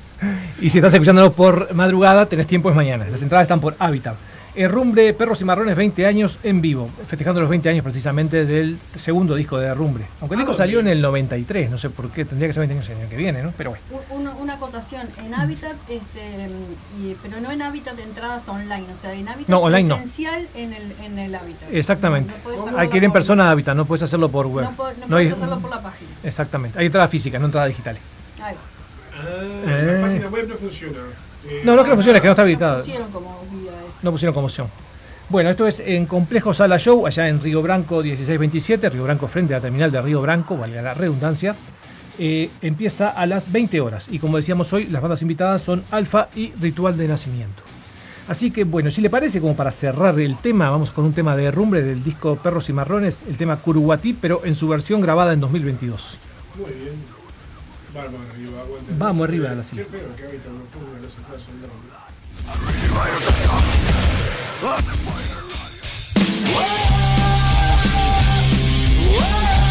y 0.59 0.71
si 0.71 0.79
estás 0.79 0.95
escuchándolo 0.95 1.31
por 1.31 1.75
madrugada, 1.75 2.25
tenés 2.25 2.47
tiempo, 2.47 2.71
es 2.71 2.75
mañana. 2.75 3.05
Las 3.07 3.21
entradas 3.21 3.43
están 3.43 3.59
por 3.59 3.75
Habitat. 3.77 4.15
Herrumbre, 4.55 5.13
Perros 5.13 5.41
y 5.41 5.45
Marrones, 5.45 5.75
20 5.75 6.05
años 6.05 6.37
en 6.43 6.61
vivo, 6.61 6.89
festejando 7.07 7.41
los 7.41 7.49
20 7.49 7.69
años 7.69 7.83
precisamente 7.83 8.45
del 8.45 8.77
segundo 8.95 9.35
disco 9.35 9.57
de 9.57 9.67
Herrumbre. 9.67 10.05
Aunque 10.21 10.35
el 10.35 10.39
disco 10.39 10.53
ah, 10.53 10.57
salió 10.57 10.79
en 10.79 10.87
el 10.87 11.01
93, 11.01 11.71
no 11.71 11.77
sé 11.77 11.89
por 11.89 12.11
qué, 12.11 12.23
tendría 12.23 12.47
que 12.47 12.53
ser 12.53 12.61
20 12.61 12.75
años 12.75 12.89
el 12.89 12.97
año 12.97 13.09
que 13.09 13.15
viene, 13.15 13.41
¿no? 13.41 13.51
Pero 13.57 13.71
bueno. 13.71 14.33
Una, 14.39 14.53
acotación, 14.53 15.07
en 15.25 15.33
Habitat, 15.33 15.73
este, 15.89 16.49
pero 17.23 17.41
no 17.41 17.51
en 17.51 17.61
Habitat 17.63 17.95
de 17.95 18.03
entradas 18.03 18.47
online, 18.47 18.85
o 18.93 19.01
sea, 19.01 19.13
en 19.13 19.27
Habitat 19.27 19.49
no, 19.49 19.59
online 19.59 19.89
presencial 19.89 20.47
en, 20.53 20.73
el, 20.73 20.91
en 21.03 21.17
el 21.17 21.33
Habitat. 21.33 21.69
Exactamente. 21.71 22.31
hay 22.77 22.87
que 22.89 22.97
ir 22.97 23.03
en 23.03 23.11
persona 23.11 23.47
a 23.47 23.51
Habitat, 23.51 23.75
no 23.75 23.85
puedes 23.85 24.03
hacerlo 24.03 24.29
por 24.29 24.45
web. 24.45 24.65
No, 24.65 24.75
puedes 25.07 25.33
hacerlo 25.33 25.59
por 25.59 25.71
la 25.71 25.81
página. 25.81 26.11
Exactamente, 26.23 26.77
hay 26.77 26.85
entradas 26.85 27.09
físicas, 27.09 27.41
no 27.41 27.47
entradas 27.47 27.69
digitales. 27.69 28.01
Ahí. 28.41 28.55
Ah, 29.15 29.23
la 29.65 29.97
eh. 29.97 30.01
página 30.01 30.27
web 30.27 30.47
no 30.47 30.55
funciona. 30.55 30.99
no, 31.63 31.75
no 31.75 31.81
es 31.81 31.83
que 31.83 31.89
no 31.89 31.95
funcione, 31.95 32.17
es 32.17 32.21
que 32.21 32.27
no 32.27 32.31
está 32.33 32.41
habilitada. 32.43 32.77
No 32.77 32.83
pusieron 32.83 33.11
como 33.11 33.43
No 34.03 34.11
pusieron 34.11 34.33
como 34.33 34.47
opción. 34.47 34.67
Bueno, 35.29 35.49
esto 35.49 35.65
es 35.65 35.79
en 35.79 36.05
Complejo 36.05 36.53
Sala 36.53 36.77
Show, 36.77 37.07
allá 37.07 37.29
en 37.29 37.41
Río 37.41 37.61
Branco 37.61 38.03
1627, 38.03 38.89
Río 38.89 39.03
Branco 39.03 39.27
frente 39.27 39.53
a 39.53 39.57
la 39.57 39.61
terminal 39.61 39.89
de 39.89 40.01
Río 40.01 40.21
Branco, 40.21 40.57
valga 40.57 40.81
la 40.81 40.93
redundancia. 40.93 41.55
Eh, 42.19 42.51
empieza 42.61 43.09
a 43.09 43.25
las 43.25 43.51
20 43.51 43.81
horas 43.81 44.07
y 44.11 44.19
como 44.19 44.37
decíamos 44.37 44.71
hoy, 44.73 44.85
las 44.85 45.01
bandas 45.01 45.23
invitadas 45.23 45.63
son 45.63 45.83
Alfa 45.89 46.27
y 46.35 46.51
Ritual 46.59 46.97
de 46.97 47.07
Nacimiento. 47.07 47.63
Así 48.27 48.51
que 48.51 48.65
bueno, 48.65 48.91
si 48.91 49.01
le 49.01 49.09
parece, 49.09 49.41
como 49.41 49.55
para 49.55 49.71
cerrar 49.71 50.19
el 50.19 50.37
tema, 50.37 50.69
vamos 50.69 50.91
con 50.91 51.05
un 51.05 51.13
tema 51.13 51.35
de 51.35 51.49
rumbre 51.49 51.81
del 51.81 52.03
disco 52.03 52.35
Perros 52.35 52.69
y 52.69 52.73
Marrones, 52.73 53.23
el 53.27 53.37
tema 53.37 53.57
Curuguatí, 53.57 54.13
pero 54.13 54.41
en 54.45 54.55
su 54.55 54.67
versión 54.67 55.01
grabada 55.01 55.33
en 55.33 55.39
2022. 55.39 56.17
Muy 56.57 56.65
bien. 56.65 56.93
Vamos 57.93 58.21
arriba, 58.31 58.63
Vamos 58.97 59.23
arriba 59.27 59.51
a 59.51 59.55
la 59.55 59.63
silla. 59.63 59.83
Whoa! 62.45 62.73
Whoa! 69.15 69.62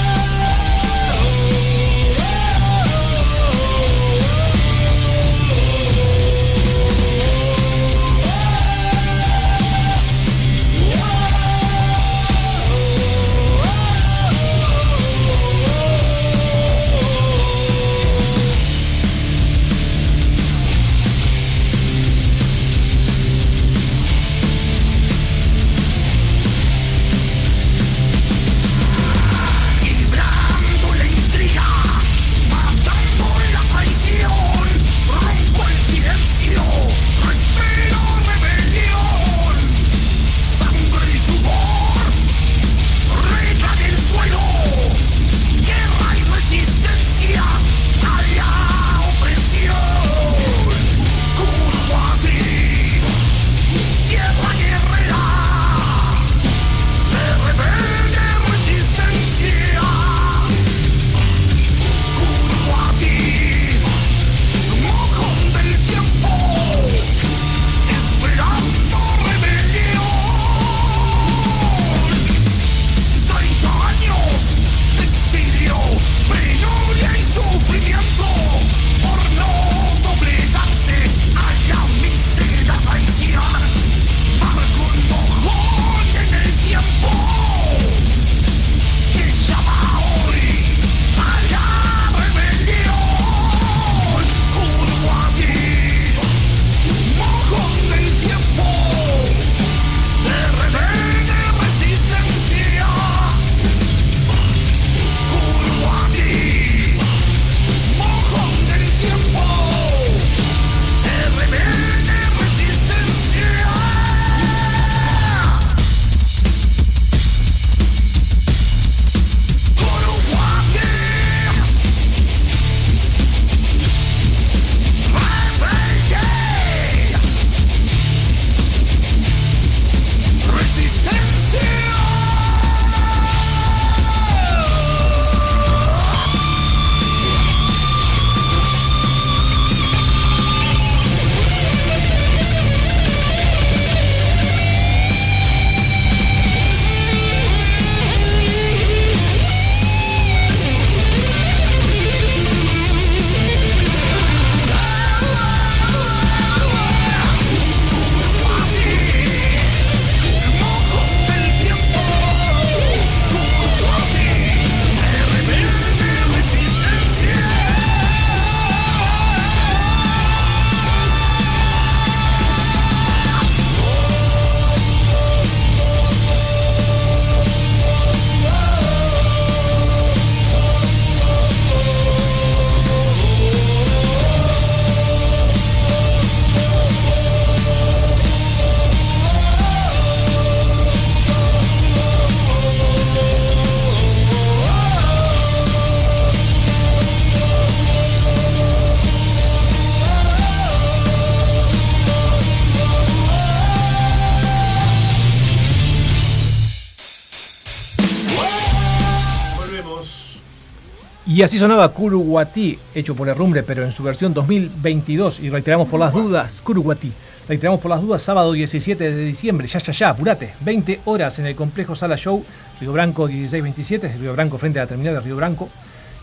Y 211.42 211.44
así 211.44 211.58
sonaba 211.58 211.88
Kuruwati, 211.88 212.78
hecho 212.94 213.16
por 213.16 213.28
Herrumbre, 213.28 213.64
pero 213.64 213.82
en 213.82 213.90
su 213.90 214.04
versión 214.04 214.32
2022. 214.32 215.40
Y 215.40 215.50
reiteramos 215.50 215.88
por 215.88 215.98
las 215.98 216.12
dudas, 216.12 216.62
Kuruwati. 216.62 217.12
Reiteramos 217.48 217.80
por 217.80 217.90
las 217.90 218.00
dudas, 218.00 218.22
sábado 218.22 218.52
17 218.52 219.10
de 219.10 219.24
diciembre, 219.24 219.66
ya, 219.66 219.80
ya, 219.80 219.92
ya, 219.92 220.10
apurate. 220.10 220.54
20 220.60 221.00
horas 221.04 221.40
en 221.40 221.46
el 221.46 221.56
complejo 221.56 221.96
Sala 221.96 222.16
Show, 222.16 222.44
Río 222.80 222.92
Branco 222.92 223.26
1627, 223.26 224.18
Río 224.20 224.34
Branco 224.34 224.56
frente 224.56 224.78
a 224.78 224.84
la 224.84 224.86
terminal 224.86 225.14
de 225.14 225.20
Río 225.20 225.34
Branco. 225.34 225.68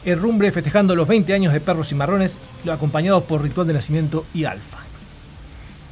Herrumbre 0.05 0.53
festejando 0.53 0.95
los 0.95 1.05
20 1.05 1.33
años 1.33 1.51
de 1.51 1.59
Perros 1.59 1.91
y 1.91 1.95
Marrones, 1.95 2.37
acompañados 2.71 3.23
por 3.23 3.43
Ritual 3.43 3.67
de 3.67 3.73
Nacimiento 3.73 4.23
y 4.33 4.45
Alfa. 4.45 4.77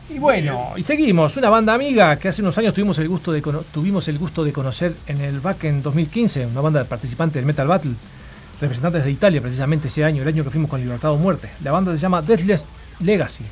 Y 0.10 0.20
bueno, 0.20 0.72
y 0.78 0.84
seguimos, 0.84 1.36
una 1.36 1.50
banda 1.50 1.74
amiga 1.74 2.16
que 2.16 2.30
hace 2.30 2.42
unos 2.42 2.58
años 2.60 2.74
tuvimos 2.74 2.98
el 3.00 3.10
gusto 3.10 3.34
de, 3.34 3.42
tuvimos 3.74 4.08
el 4.08 4.20
gusto 4.20 4.46
de 4.46 4.54
conocer 4.54 4.96
en 5.06 5.20
el 5.20 5.42
back 5.42 5.66
en 5.66 5.84
2015, 5.84 6.46
una 6.46 6.62
banda 6.62 6.80
de 6.80 6.86
participantes 6.86 7.36
del 7.36 7.46
Metal 7.46 7.68
Battle, 7.68 7.92
representantes 8.60 9.04
de 9.04 9.12
Italia 9.12 9.42
precisamente 9.42 9.88
ese 9.88 10.04
año, 10.04 10.22
el 10.22 10.28
año 10.28 10.44
que 10.44 10.50
fuimos 10.50 10.70
con 10.70 10.80
Libertad 10.80 11.12
o 11.12 11.18
Muerte. 11.18 11.50
La 11.64 11.72
banda 11.72 11.92
se 11.92 11.98
llama 11.98 12.22
Deathless 12.22 12.66
Legacy. 13.00 13.44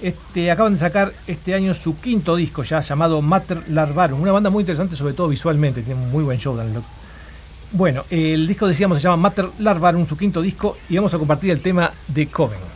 Este, 0.00 0.50
acaban 0.50 0.74
de 0.74 0.78
sacar 0.78 1.12
este 1.26 1.54
año 1.54 1.72
su 1.72 1.98
quinto 1.98 2.36
disco 2.36 2.62
ya 2.62 2.80
llamado 2.80 3.22
Mater 3.22 3.62
Larvarum, 3.70 4.20
una 4.20 4.32
banda 4.32 4.50
muy 4.50 4.60
interesante 4.62 4.94
sobre 4.94 5.14
todo 5.14 5.28
visualmente, 5.28 5.82
tiene 5.82 6.02
un 6.02 6.10
muy 6.10 6.22
buen 6.22 6.38
show. 6.38 6.58
Bueno, 7.72 8.04
el 8.10 8.46
disco 8.46 8.66
decíamos 8.66 8.98
se 8.98 9.04
llama 9.04 9.16
Mater 9.16 9.48
Larvarum, 9.58 10.06
su 10.06 10.16
quinto 10.16 10.42
disco, 10.42 10.76
y 10.88 10.96
vamos 10.96 11.14
a 11.14 11.18
compartir 11.18 11.50
el 11.50 11.60
tema 11.60 11.90
de 12.08 12.26
Coven. 12.26 12.75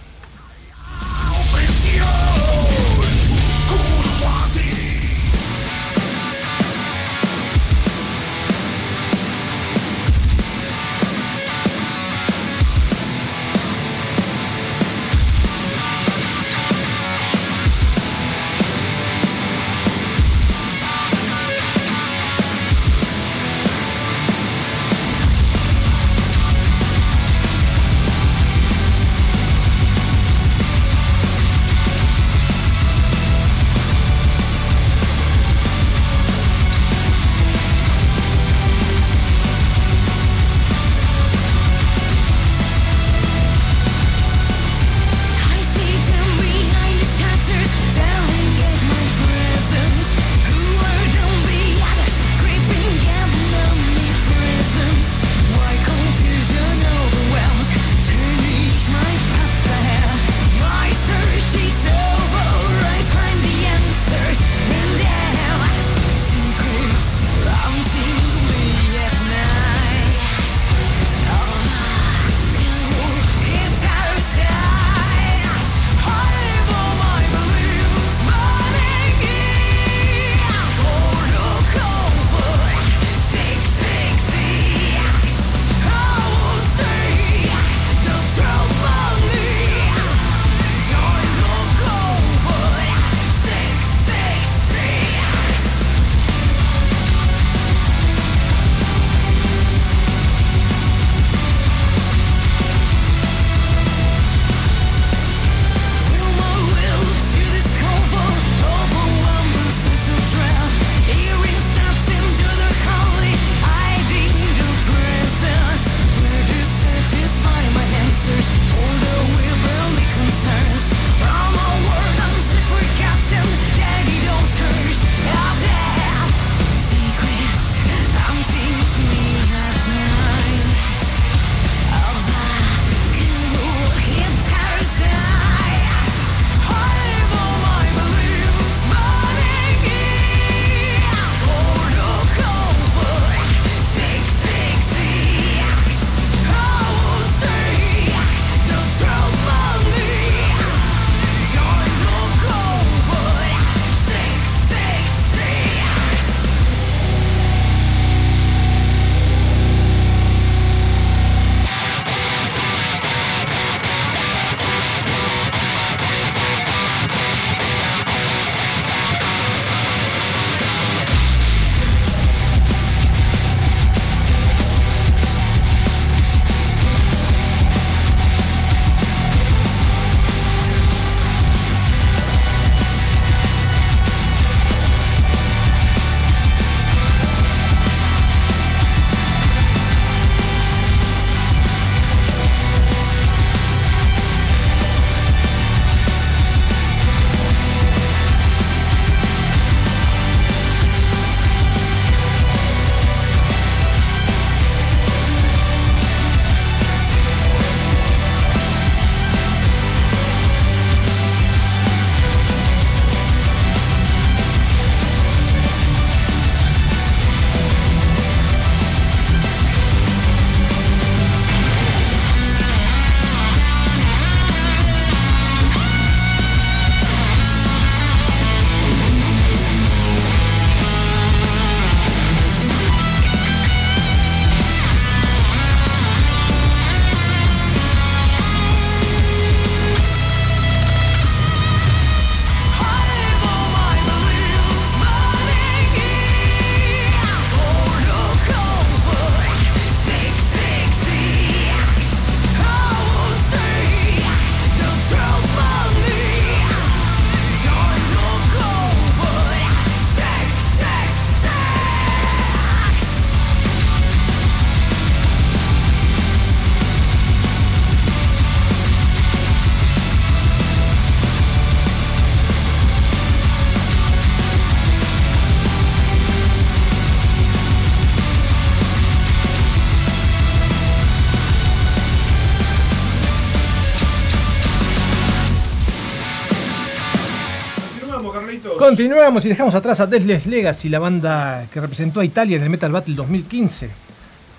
Continuamos 289.01 289.47
y 289.47 289.49
dejamos 289.49 289.75
atrás 289.75 289.99
a 290.01 290.07
Deathless 290.07 290.45
Legacy, 290.45 290.91
la 290.91 290.99
banda 290.99 291.65
que 291.73 291.81
representó 291.81 292.21
a 292.21 292.25
Italia 292.27 292.59
en 292.59 292.65
el 292.65 292.69
Metal 292.69 292.93
Battle 292.93 293.15
2015. 293.15 293.89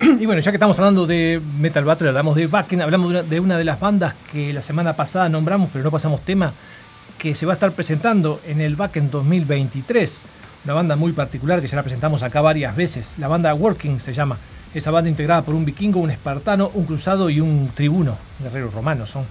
Y 0.20 0.26
bueno, 0.26 0.40
ya 0.40 0.50
que 0.50 0.56
estamos 0.56 0.76
hablando 0.80 1.06
de 1.06 1.40
Metal 1.60 1.84
Battle, 1.84 2.08
hablamos 2.08 2.34
de 2.34 2.48
Wacken, 2.48 2.82
hablamos 2.82 3.12
de 3.12 3.20
una, 3.20 3.28
de 3.28 3.38
una 3.38 3.56
de 3.56 3.62
las 3.62 3.78
bandas 3.78 4.14
que 4.32 4.52
la 4.52 4.60
semana 4.60 4.94
pasada 4.94 5.28
nombramos, 5.28 5.70
pero 5.72 5.84
no 5.84 5.92
pasamos 5.92 6.22
tema, 6.22 6.52
que 7.18 7.36
se 7.36 7.46
va 7.46 7.52
a 7.52 7.54
estar 7.54 7.70
presentando 7.70 8.40
en 8.44 8.60
el 8.60 8.74
Wacken 8.74 9.12
2023. 9.12 10.22
Una 10.64 10.74
banda 10.74 10.96
muy 10.96 11.12
particular 11.12 11.60
que 11.60 11.68
ya 11.68 11.76
la 11.76 11.84
presentamos 11.84 12.24
acá 12.24 12.40
varias 12.40 12.74
veces. 12.74 13.20
La 13.20 13.28
banda 13.28 13.54
Working 13.54 14.00
se 14.00 14.12
llama. 14.12 14.38
Esa 14.74 14.90
banda 14.90 15.08
integrada 15.08 15.42
por 15.42 15.54
un 15.54 15.64
vikingo, 15.64 16.00
un 16.00 16.10
espartano, 16.10 16.72
un 16.74 16.84
cruzado 16.84 17.30
y 17.30 17.40
un 17.40 17.70
tribuno. 17.76 18.18
Guerreros 18.40 18.74
romanos 18.74 19.08
son. 19.08 19.24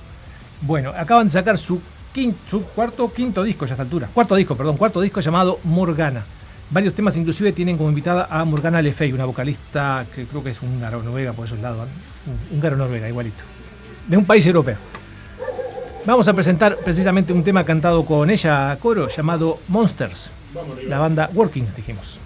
Bueno, 0.62 0.94
acaban 0.96 1.28
de 1.28 1.32
sacar 1.32 1.58
su, 1.58 1.82
quinto, 2.14 2.40
su 2.50 2.64
cuarto, 2.66 3.12
quinto 3.12 3.44
disco 3.44 3.66
ya 3.66 3.72
a 3.72 3.76
esta 3.76 3.84
altura. 3.84 4.10
Cuarto 4.14 4.36
disco, 4.36 4.56
perdón, 4.56 4.78
cuarto 4.78 5.02
disco 5.02 5.20
llamado 5.20 5.60
Morgana. 5.64 6.24
Varios 6.70 6.94
temas 6.94 7.18
inclusive 7.18 7.52
tienen 7.52 7.78
como 7.78 7.90
invitada 7.90 8.28
a 8.30 8.46
Morgana 8.46 8.82
Le 8.82 8.94
Fey, 8.94 9.12
una 9.12 9.26
vocalista 9.26 10.06
que 10.14 10.26
creo 10.26 10.44
que 10.44 10.52
es 10.52 10.62
húngaro 10.62 11.04
noruega 11.04 11.34
por 11.34 11.46
esos 11.46 11.60
lados. 11.60 11.88
¿eh? 11.88 12.32
Húngaro 12.56 12.78
noruega, 12.78 13.10
igualito. 13.10 13.44
De 14.08 14.16
un 14.16 14.26
país 14.26 14.46
europeo. 14.46 14.78
Vamos 16.06 16.28
a 16.28 16.34
presentar 16.34 16.78
precisamente 16.78 17.34
un 17.34 17.44
tema 17.44 17.64
cantado 17.64 18.06
con 18.06 18.30
ella 18.30 18.72
a 18.72 18.76
coro 18.78 19.08
llamado 19.08 19.60
Monsters. 19.68 20.32
La 20.88 20.98
banda 20.98 21.30
Workings, 21.34 21.76
dijimos. 21.76 22.20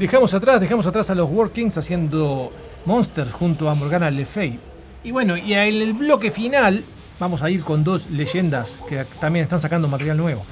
Dejamos 0.00 0.32
atrás, 0.32 0.58
dejamos 0.62 0.86
atrás 0.86 1.10
a 1.10 1.14
los 1.14 1.28
Workings 1.28 1.76
haciendo 1.76 2.50
Monsters 2.86 3.32
junto 3.32 3.68
a 3.68 3.74
Morgana 3.74 4.10
Le 4.10 4.24
Fay. 4.24 4.58
Y 5.04 5.10
bueno, 5.10 5.36
y 5.36 5.52
en 5.52 5.74
el 5.74 5.92
bloque 5.92 6.30
final 6.30 6.82
vamos 7.18 7.42
a 7.42 7.50
ir 7.50 7.62
con 7.62 7.84
dos 7.84 8.08
leyendas 8.08 8.78
que 8.88 9.04
también 9.20 9.42
están 9.42 9.60
sacando 9.60 9.88
material 9.88 10.16
nuevo. 10.16 10.42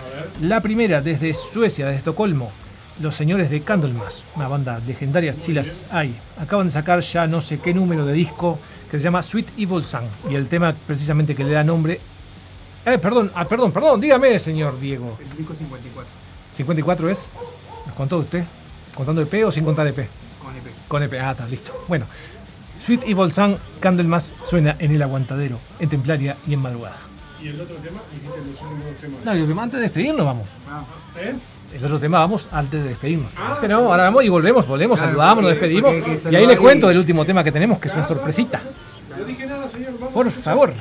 La 0.43 0.61
primera 0.61 1.01
desde 1.01 1.33
Suecia, 1.33 1.87
desde 1.87 2.01
Estocolmo, 2.01 2.53
los 3.01 3.17
señores 3.17 3.49
de 3.49 3.63
Candlemas, 3.63 4.25
una 4.37 4.49
banda 4.49 4.83
legendaria, 4.87 5.33
si 5.33 5.55
las 5.55 5.87
hay. 5.93 6.15
Acaban 6.39 6.67
de 6.67 6.73
sacar 6.75 7.01
ya 7.01 7.27
no 7.27 7.41
sé 7.41 7.59
qué 7.59 7.73
número 7.73 8.05
de 8.05 8.13
disco 8.13 8.59
que 8.91 8.99
se 8.99 9.05
llama 9.05 9.23
Sweet 9.23 9.49
Evil 9.57 9.83
Sun. 9.83 10.03
Y 10.31 10.35
el 10.35 10.49
tema 10.49 10.75
precisamente 10.87 11.35
que 11.35 11.45
le 11.45 11.53
da 11.53 11.65
nombre. 11.65 11.99
Eh, 12.85 12.99
perdón, 12.99 13.33
ah, 13.35 13.47
perdón, 13.47 13.73
perdón, 13.73 13.99
dígame, 13.99 14.39
señor 14.39 14.79
Diego. 14.79 15.17
El 15.19 15.39
disco 15.39 15.55
54, 15.55 16.07
54 16.53 17.09
es. 17.09 17.31
¿Nos 17.87 17.95
contó 17.95 18.19
usted? 18.19 18.45
¿Contando 18.99 19.23
EP 19.23 19.47
o 19.47 19.53
sin 19.53 19.65
contar 19.65 19.87
EP? 19.87 20.09
con 20.43 20.57
EP. 20.57 20.67
Con 20.89 21.03
EP, 21.05 21.13
ah, 21.23 21.31
está 21.31 21.47
listo. 21.47 21.73
Bueno, 21.87 22.05
Sweet 22.85 23.05
Evil 23.07 23.31
Sun, 23.31 23.57
Candlemas 23.79 24.35
suena 24.43 24.75
en 24.81 24.91
el 24.93 25.01
aguantadero, 25.01 25.61
en 25.79 25.89
Templaria 25.89 26.37
y 26.49 26.55
en 26.55 26.61
madrugada. 26.61 26.97
Y 27.41 27.47
el 27.47 27.61
otro 27.61 27.77
tema, 27.77 28.01
dijiste 28.13 28.39
los 28.39 28.61
últimos 28.61 28.97
temas. 29.01 29.25
No, 29.25 29.35
los 29.35 29.47
demás 29.49 29.63
antes 29.63 29.79
de 29.79 29.85
despedirnos 29.85 30.27
vamos. 30.27 30.49
Ah, 30.69 30.83
¿Eh? 31.17 31.33
El 31.77 31.85
otro 31.85 32.01
tema 32.01 32.19
vamos 32.19 32.49
antes 32.51 32.83
de 32.83 32.89
despedirnos. 32.89 33.31
Pero 33.61 33.77
ahora 33.77 34.03
vamos 34.03 34.25
y 34.25 34.29
volvemos, 34.31 34.67
volvemos, 34.67 34.99
Claro, 34.99 35.13
saludamos, 35.13 35.43
nos 35.43 35.51
despedimos. 35.53 35.95
porque 35.95 36.21
Y 36.33 36.35
ahí 36.35 36.47
les 36.49 36.59
cuento 36.59 36.91
el 36.91 36.99
último 36.99 37.25
tema 37.25 37.45
que 37.45 37.53
tenemos, 37.53 37.79
que 37.79 37.87
es 37.87 37.95
una 37.95 38.03
sorpresita. 38.03 38.61
No 39.17 39.25
dije 39.25 39.47
nada, 39.47 39.69
señor. 39.69 39.93
Vamos 40.01 40.13
Por 40.13 40.29
favor. 40.33 40.73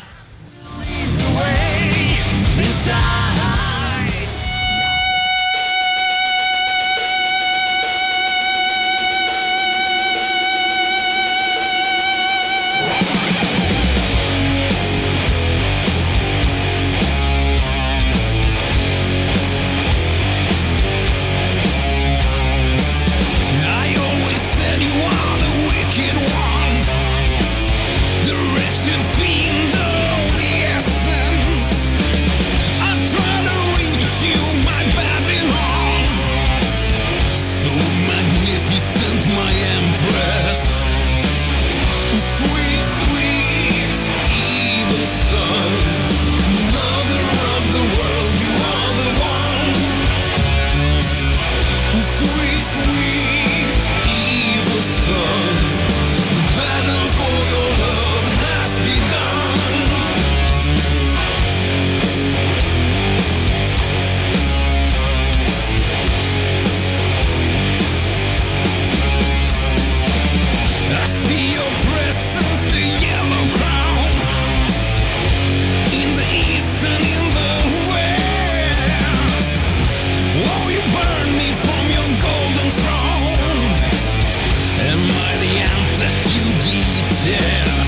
Yeah. 87.28 87.86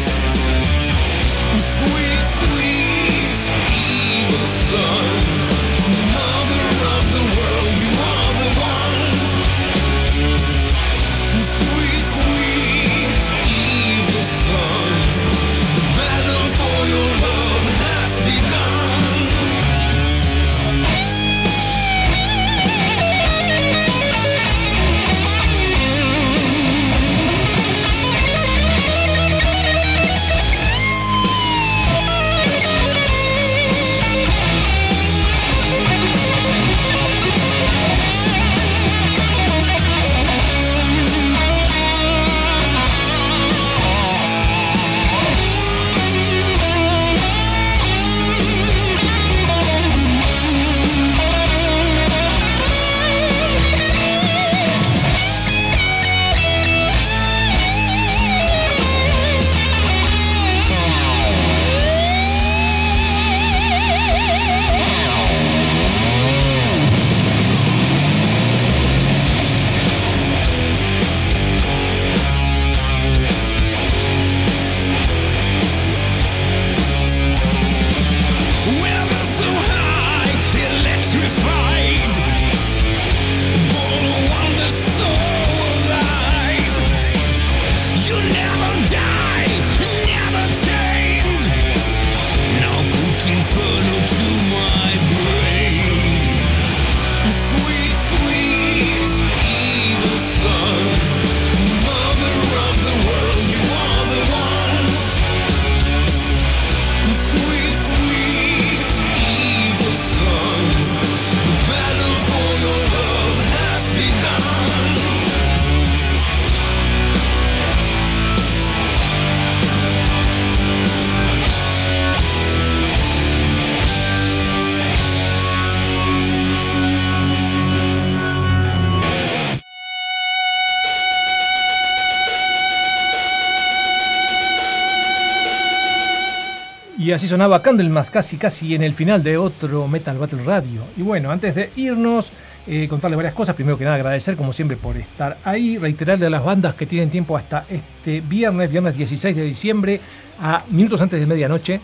Y 137.09 137.11
así 137.11 137.27
sonaba 137.27 137.63
Candlemas 137.63 138.11
casi 138.11 138.37
casi 138.37 138.75
en 138.75 138.83
el 138.83 138.93
final 138.93 139.23
de 139.23 139.35
otro 139.35 139.87
Metal 139.87 140.15
Battle 140.15 140.43
Radio. 140.43 140.83
Y 140.95 141.01
bueno, 141.01 141.31
antes 141.31 141.55
de 141.55 141.71
irnos, 141.75 142.31
eh, 142.67 142.87
contarles 142.87 143.17
varias 143.17 143.33
cosas. 143.33 143.55
Primero 143.55 143.79
que 143.79 143.83
nada, 143.83 143.95
agradecer 143.95 144.35
como 144.35 144.53
siempre 144.53 144.77
por 144.77 144.95
estar 144.95 145.35
ahí. 145.43 145.79
Reiterarle 145.79 146.27
a 146.27 146.29
las 146.29 146.45
bandas 146.45 146.75
que 146.75 146.85
tienen 146.85 147.09
tiempo 147.09 147.35
hasta 147.35 147.65
este 147.67 148.21
viernes, 148.21 148.69
viernes 148.69 148.95
16 148.95 149.35
de 149.35 149.43
diciembre, 149.43 149.99
a 150.39 150.61
minutos 150.69 151.01
antes 151.01 151.19
de 151.19 151.25
medianoche, 151.25 151.81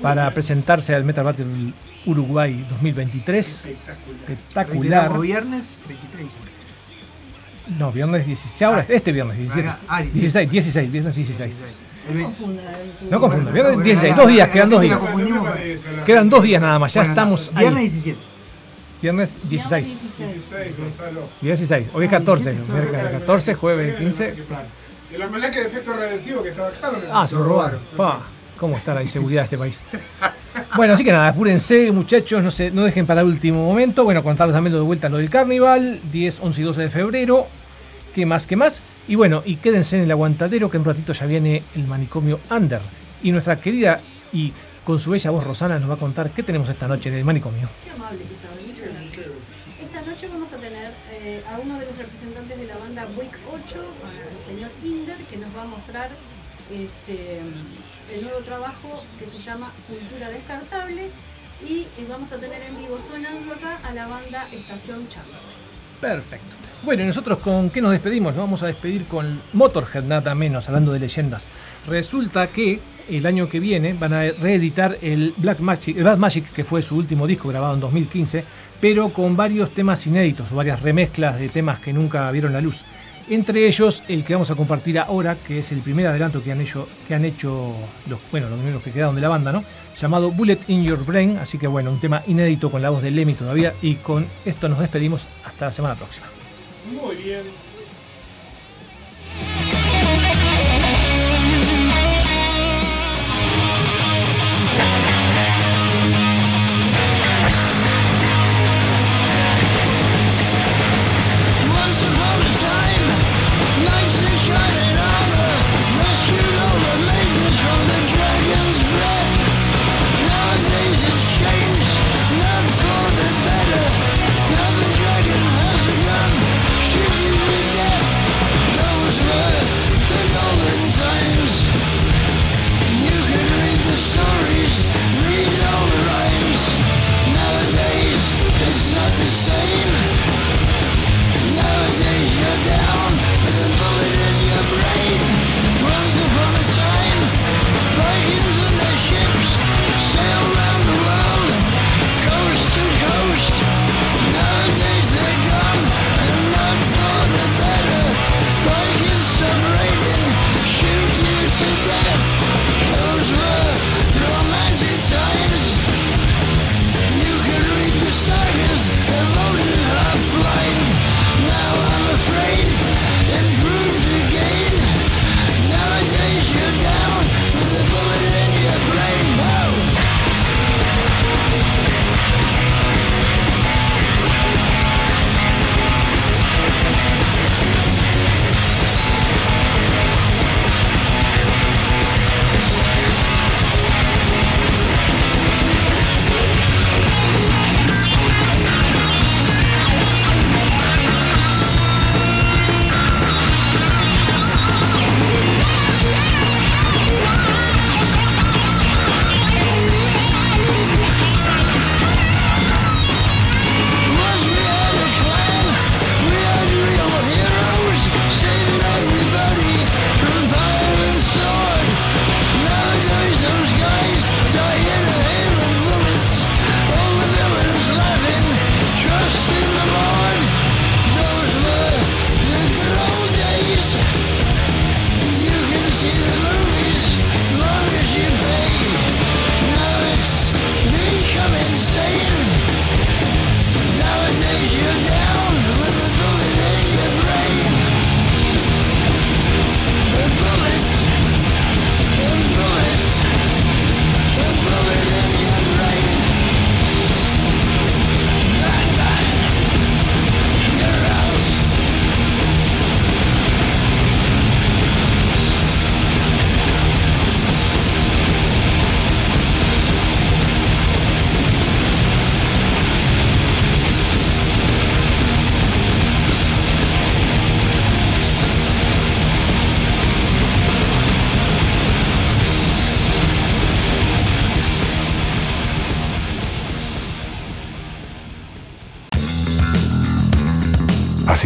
para 0.00 0.30
presentarse 0.30 0.94
al 0.94 1.02
Metal 1.02 1.24
Battle 1.24 1.72
Uruguay 2.04 2.64
2023. 2.70 3.46
Espectacular. 3.48 4.30
Espectacular. 4.30 5.20
Viernes 5.20 5.64
23. 5.88 6.26
No, 7.80 7.90
viernes 7.90 8.24
16. 8.24 8.62
Ahora, 8.62 8.86
este 8.88 9.10
viernes 9.10 9.38
17. 9.38 9.68
Ah, 9.88 10.02
16, 10.02 10.48
16, 10.48 10.92
viernes 10.92 11.16
16. 11.16 11.64
El 11.64 11.85
No 12.08 12.14
20. 12.14 13.18
confunda. 13.18 13.50
Viernes 13.52 13.74
Bueno, 13.74 13.82
16, 13.84 14.12
acá- 14.12 14.22
dos 14.22 14.30
días, 14.30 14.48
quedan 14.50 14.70
dos 14.70 14.80
días. 14.82 14.98
Quedan 16.04 16.30
dos 16.30 16.42
días 16.42 16.62
nada 16.62 16.78
más, 16.78 16.94
ya 16.94 17.02
estamos 17.02 17.50
Viernes 17.54 17.78
ahí. 17.78 17.88
17. 17.88 18.18
Viernes 19.02 19.38
Viernes 19.44 19.50
16. 19.50 20.18
16, 20.18 20.78
Gonzalo. 20.80 21.20
16. 21.42 21.88
Hoy 21.92 22.04
es 22.06 22.12
Ah, 22.12 22.18
14. 22.18 22.50
17, 22.52 22.72
miércoles 22.80 23.20
14, 23.20 23.54
jueves 23.54 23.96
15. 23.96 24.34
El 25.14 25.22
almanaque 25.22 25.60
de 25.60 25.66
efecto 25.66 25.92
radioactivo 25.92 26.42
que 26.42 26.48
estaba 26.48 26.68
acá. 26.68 26.90
¿dónde 26.90 27.06
Ah, 27.12 27.26
se 27.26 27.34
lo 27.36 27.44
robaron. 27.44 27.80
¿Cómo 28.58 28.76
está 28.76 28.94
la 28.94 29.02
inseguridad 29.02 29.42
de 29.42 29.44
este 29.44 29.58
país? 29.58 29.82
Bueno, 30.76 30.94
así 30.94 31.04
que 31.04 31.12
nada, 31.12 31.28
apúrense, 31.28 31.92
muchachos, 31.92 32.42
no, 32.42 32.50
se, 32.50 32.70
no 32.70 32.84
dejen 32.84 33.04
para 33.06 33.20
el 33.20 33.26
último 33.26 33.62
momento. 33.62 34.02
Bueno, 34.04 34.22
contarles 34.22 34.54
también 34.54 34.72
lo 34.72 34.78
de 34.80 34.86
vuelta 34.86 35.10
lo 35.10 35.18
del 35.18 35.28
carnaval, 35.28 36.00
10, 36.10 36.40
11 36.40 36.60
y 36.62 36.64
12 36.64 36.80
de 36.80 36.90
febrero. 36.90 37.46
¿Qué 38.14 38.24
más, 38.24 38.46
qué 38.46 38.56
más? 38.56 38.80
Y 39.08 39.14
bueno, 39.14 39.42
y 39.44 39.56
quédense 39.56 39.96
en 39.96 40.02
el 40.02 40.10
aguantadero 40.10 40.70
que 40.70 40.76
en 40.76 40.82
un 40.82 40.86
ratito 40.86 41.12
ya 41.12 41.26
viene 41.26 41.62
el 41.74 41.86
manicomio 41.86 42.40
Under. 42.50 42.80
Y 43.22 43.30
nuestra 43.30 43.60
querida 43.60 44.00
y 44.32 44.52
con 44.84 44.98
su 44.98 45.10
bella 45.10 45.30
voz 45.30 45.44
Rosana 45.44 45.78
nos 45.78 45.90
va 45.90 45.94
a 45.94 45.98
contar 45.98 46.30
qué 46.30 46.42
tenemos 46.42 46.68
esta 46.68 46.88
noche 46.88 47.08
en 47.08 47.16
el 47.16 47.24
manicomio. 47.24 47.68
Qué 47.84 47.90
amable 47.90 48.18
que 48.24 48.34
está. 48.34 48.56
Esta 49.82 50.02
noche 50.02 50.28
vamos 50.28 50.52
a 50.52 50.56
tener 50.56 50.92
eh, 51.12 51.42
a 51.48 51.58
uno 51.58 51.78
de 51.78 51.86
los 51.86 51.96
representantes 51.96 52.58
de 52.58 52.66
la 52.66 52.76
banda 52.76 53.06
Week 53.16 53.36
8, 53.52 53.94
al 54.06 54.44
señor 54.44 54.70
Inder, 54.84 55.16
que 55.16 55.36
nos 55.38 55.56
va 55.56 55.62
a 55.62 55.66
mostrar 55.66 56.10
este, 56.70 57.40
el 58.14 58.22
nuevo 58.24 58.40
trabajo 58.40 59.02
que 59.18 59.26
se 59.26 59.38
llama 59.38 59.72
Cultura 59.86 60.30
Descartable. 60.30 61.10
Y 61.66 61.80
eh, 61.80 62.06
vamos 62.08 62.30
a 62.32 62.38
tener 62.38 62.60
en 62.62 62.76
vivo 62.76 62.98
sonando 63.00 63.54
acá 63.54 63.78
a 63.84 63.92
la 63.94 64.06
banda 64.06 64.46
Estación 64.52 65.08
Charla. 65.08 65.38
Perfecto. 66.00 66.65
Bueno, 66.82 67.02
y 67.02 67.06
nosotros 67.06 67.38
con 67.38 67.70
qué 67.70 67.80
nos 67.80 67.90
despedimos? 67.90 68.34
Nos 68.34 68.44
vamos 68.44 68.62
a 68.62 68.66
despedir 68.66 69.06
con 69.06 69.40
Motorhead, 69.54 70.04
nada 70.04 70.34
menos, 70.34 70.68
hablando 70.68 70.92
de 70.92 71.00
leyendas. 71.00 71.48
Resulta 71.88 72.46
que 72.48 72.80
el 73.10 73.26
año 73.26 73.48
que 73.48 73.60
viene 73.60 73.94
van 73.94 74.12
a 74.12 74.22
reeditar 74.22 74.96
el 75.02 75.34
Black 75.36 75.60
Magic, 75.60 75.96
el 75.96 76.04
Black 76.04 76.18
Magic, 76.18 76.52
que 76.52 76.64
fue 76.64 76.82
su 76.82 76.96
último 76.96 77.26
disco 77.26 77.48
grabado 77.48 77.74
en 77.74 77.80
2015, 77.80 78.44
pero 78.80 79.08
con 79.08 79.36
varios 79.36 79.70
temas 79.70 80.06
inéditos, 80.06 80.52
varias 80.52 80.80
remezclas 80.82 81.38
de 81.40 81.48
temas 81.48 81.80
que 81.80 81.92
nunca 81.92 82.30
vieron 82.30 82.52
la 82.52 82.60
luz. 82.60 82.84
Entre 83.28 83.66
ellos, 83.66 84.04
el 84.06 84.22
que 84.22 84.34
vamos 84.34 84.52
a 84.52 84.54
compartir 84.54 85.00
ahora, 85.00 85.34
que 85.34 85.58
es 85.58 85.72
el 85.72 85.80
primer 85.80 86.06
adelanto 86.06 86.44
que 86.44 86.52
han 86.52 86.60
hecho, 86.60 86.86
que 87.08 87.14
han 87.16 87.24
hecho 87.24 87.74
los, 88.08 88.20
bueno, 88.30 88.48
los 88.48 88.58
primeros 88.58 88.82
que 88.84 88.92
quedaron 88.92 89.16
de 89.16 89.20
la 89.20 89.28
banda, 89.28 89.50
¿no? 89.50 89.64
Llamado 90.00 90.30
Bullet 90.30 90.60
in 90.68 90.84
Your 90.84 91.04
Brain. 91.04 91.38
Así 91.38 91.58
que 91.58 91.66
bueno, 91.66 91.90
un 91.90 92.00
tema 92.00 92.22
inédito 92.28 92.70
con 92.70 92.82
la 92.82 92.90
voz 92.90 93.02
de 93.02 93.10
Lemmy 93.10 93.34
todavía. 93.34 93.74
Y 93.82 93.96
con 93.96 94.24
esto 94.44 94.68
nos 94.68 94.78
despedimos 94.78 95.26
hasta 95.44 95.66
la 95.66 95.72
semana 95.72 95.96
próxima. 95.96 96.35
Muy 96.86 97.16
bien. 97.16 97.65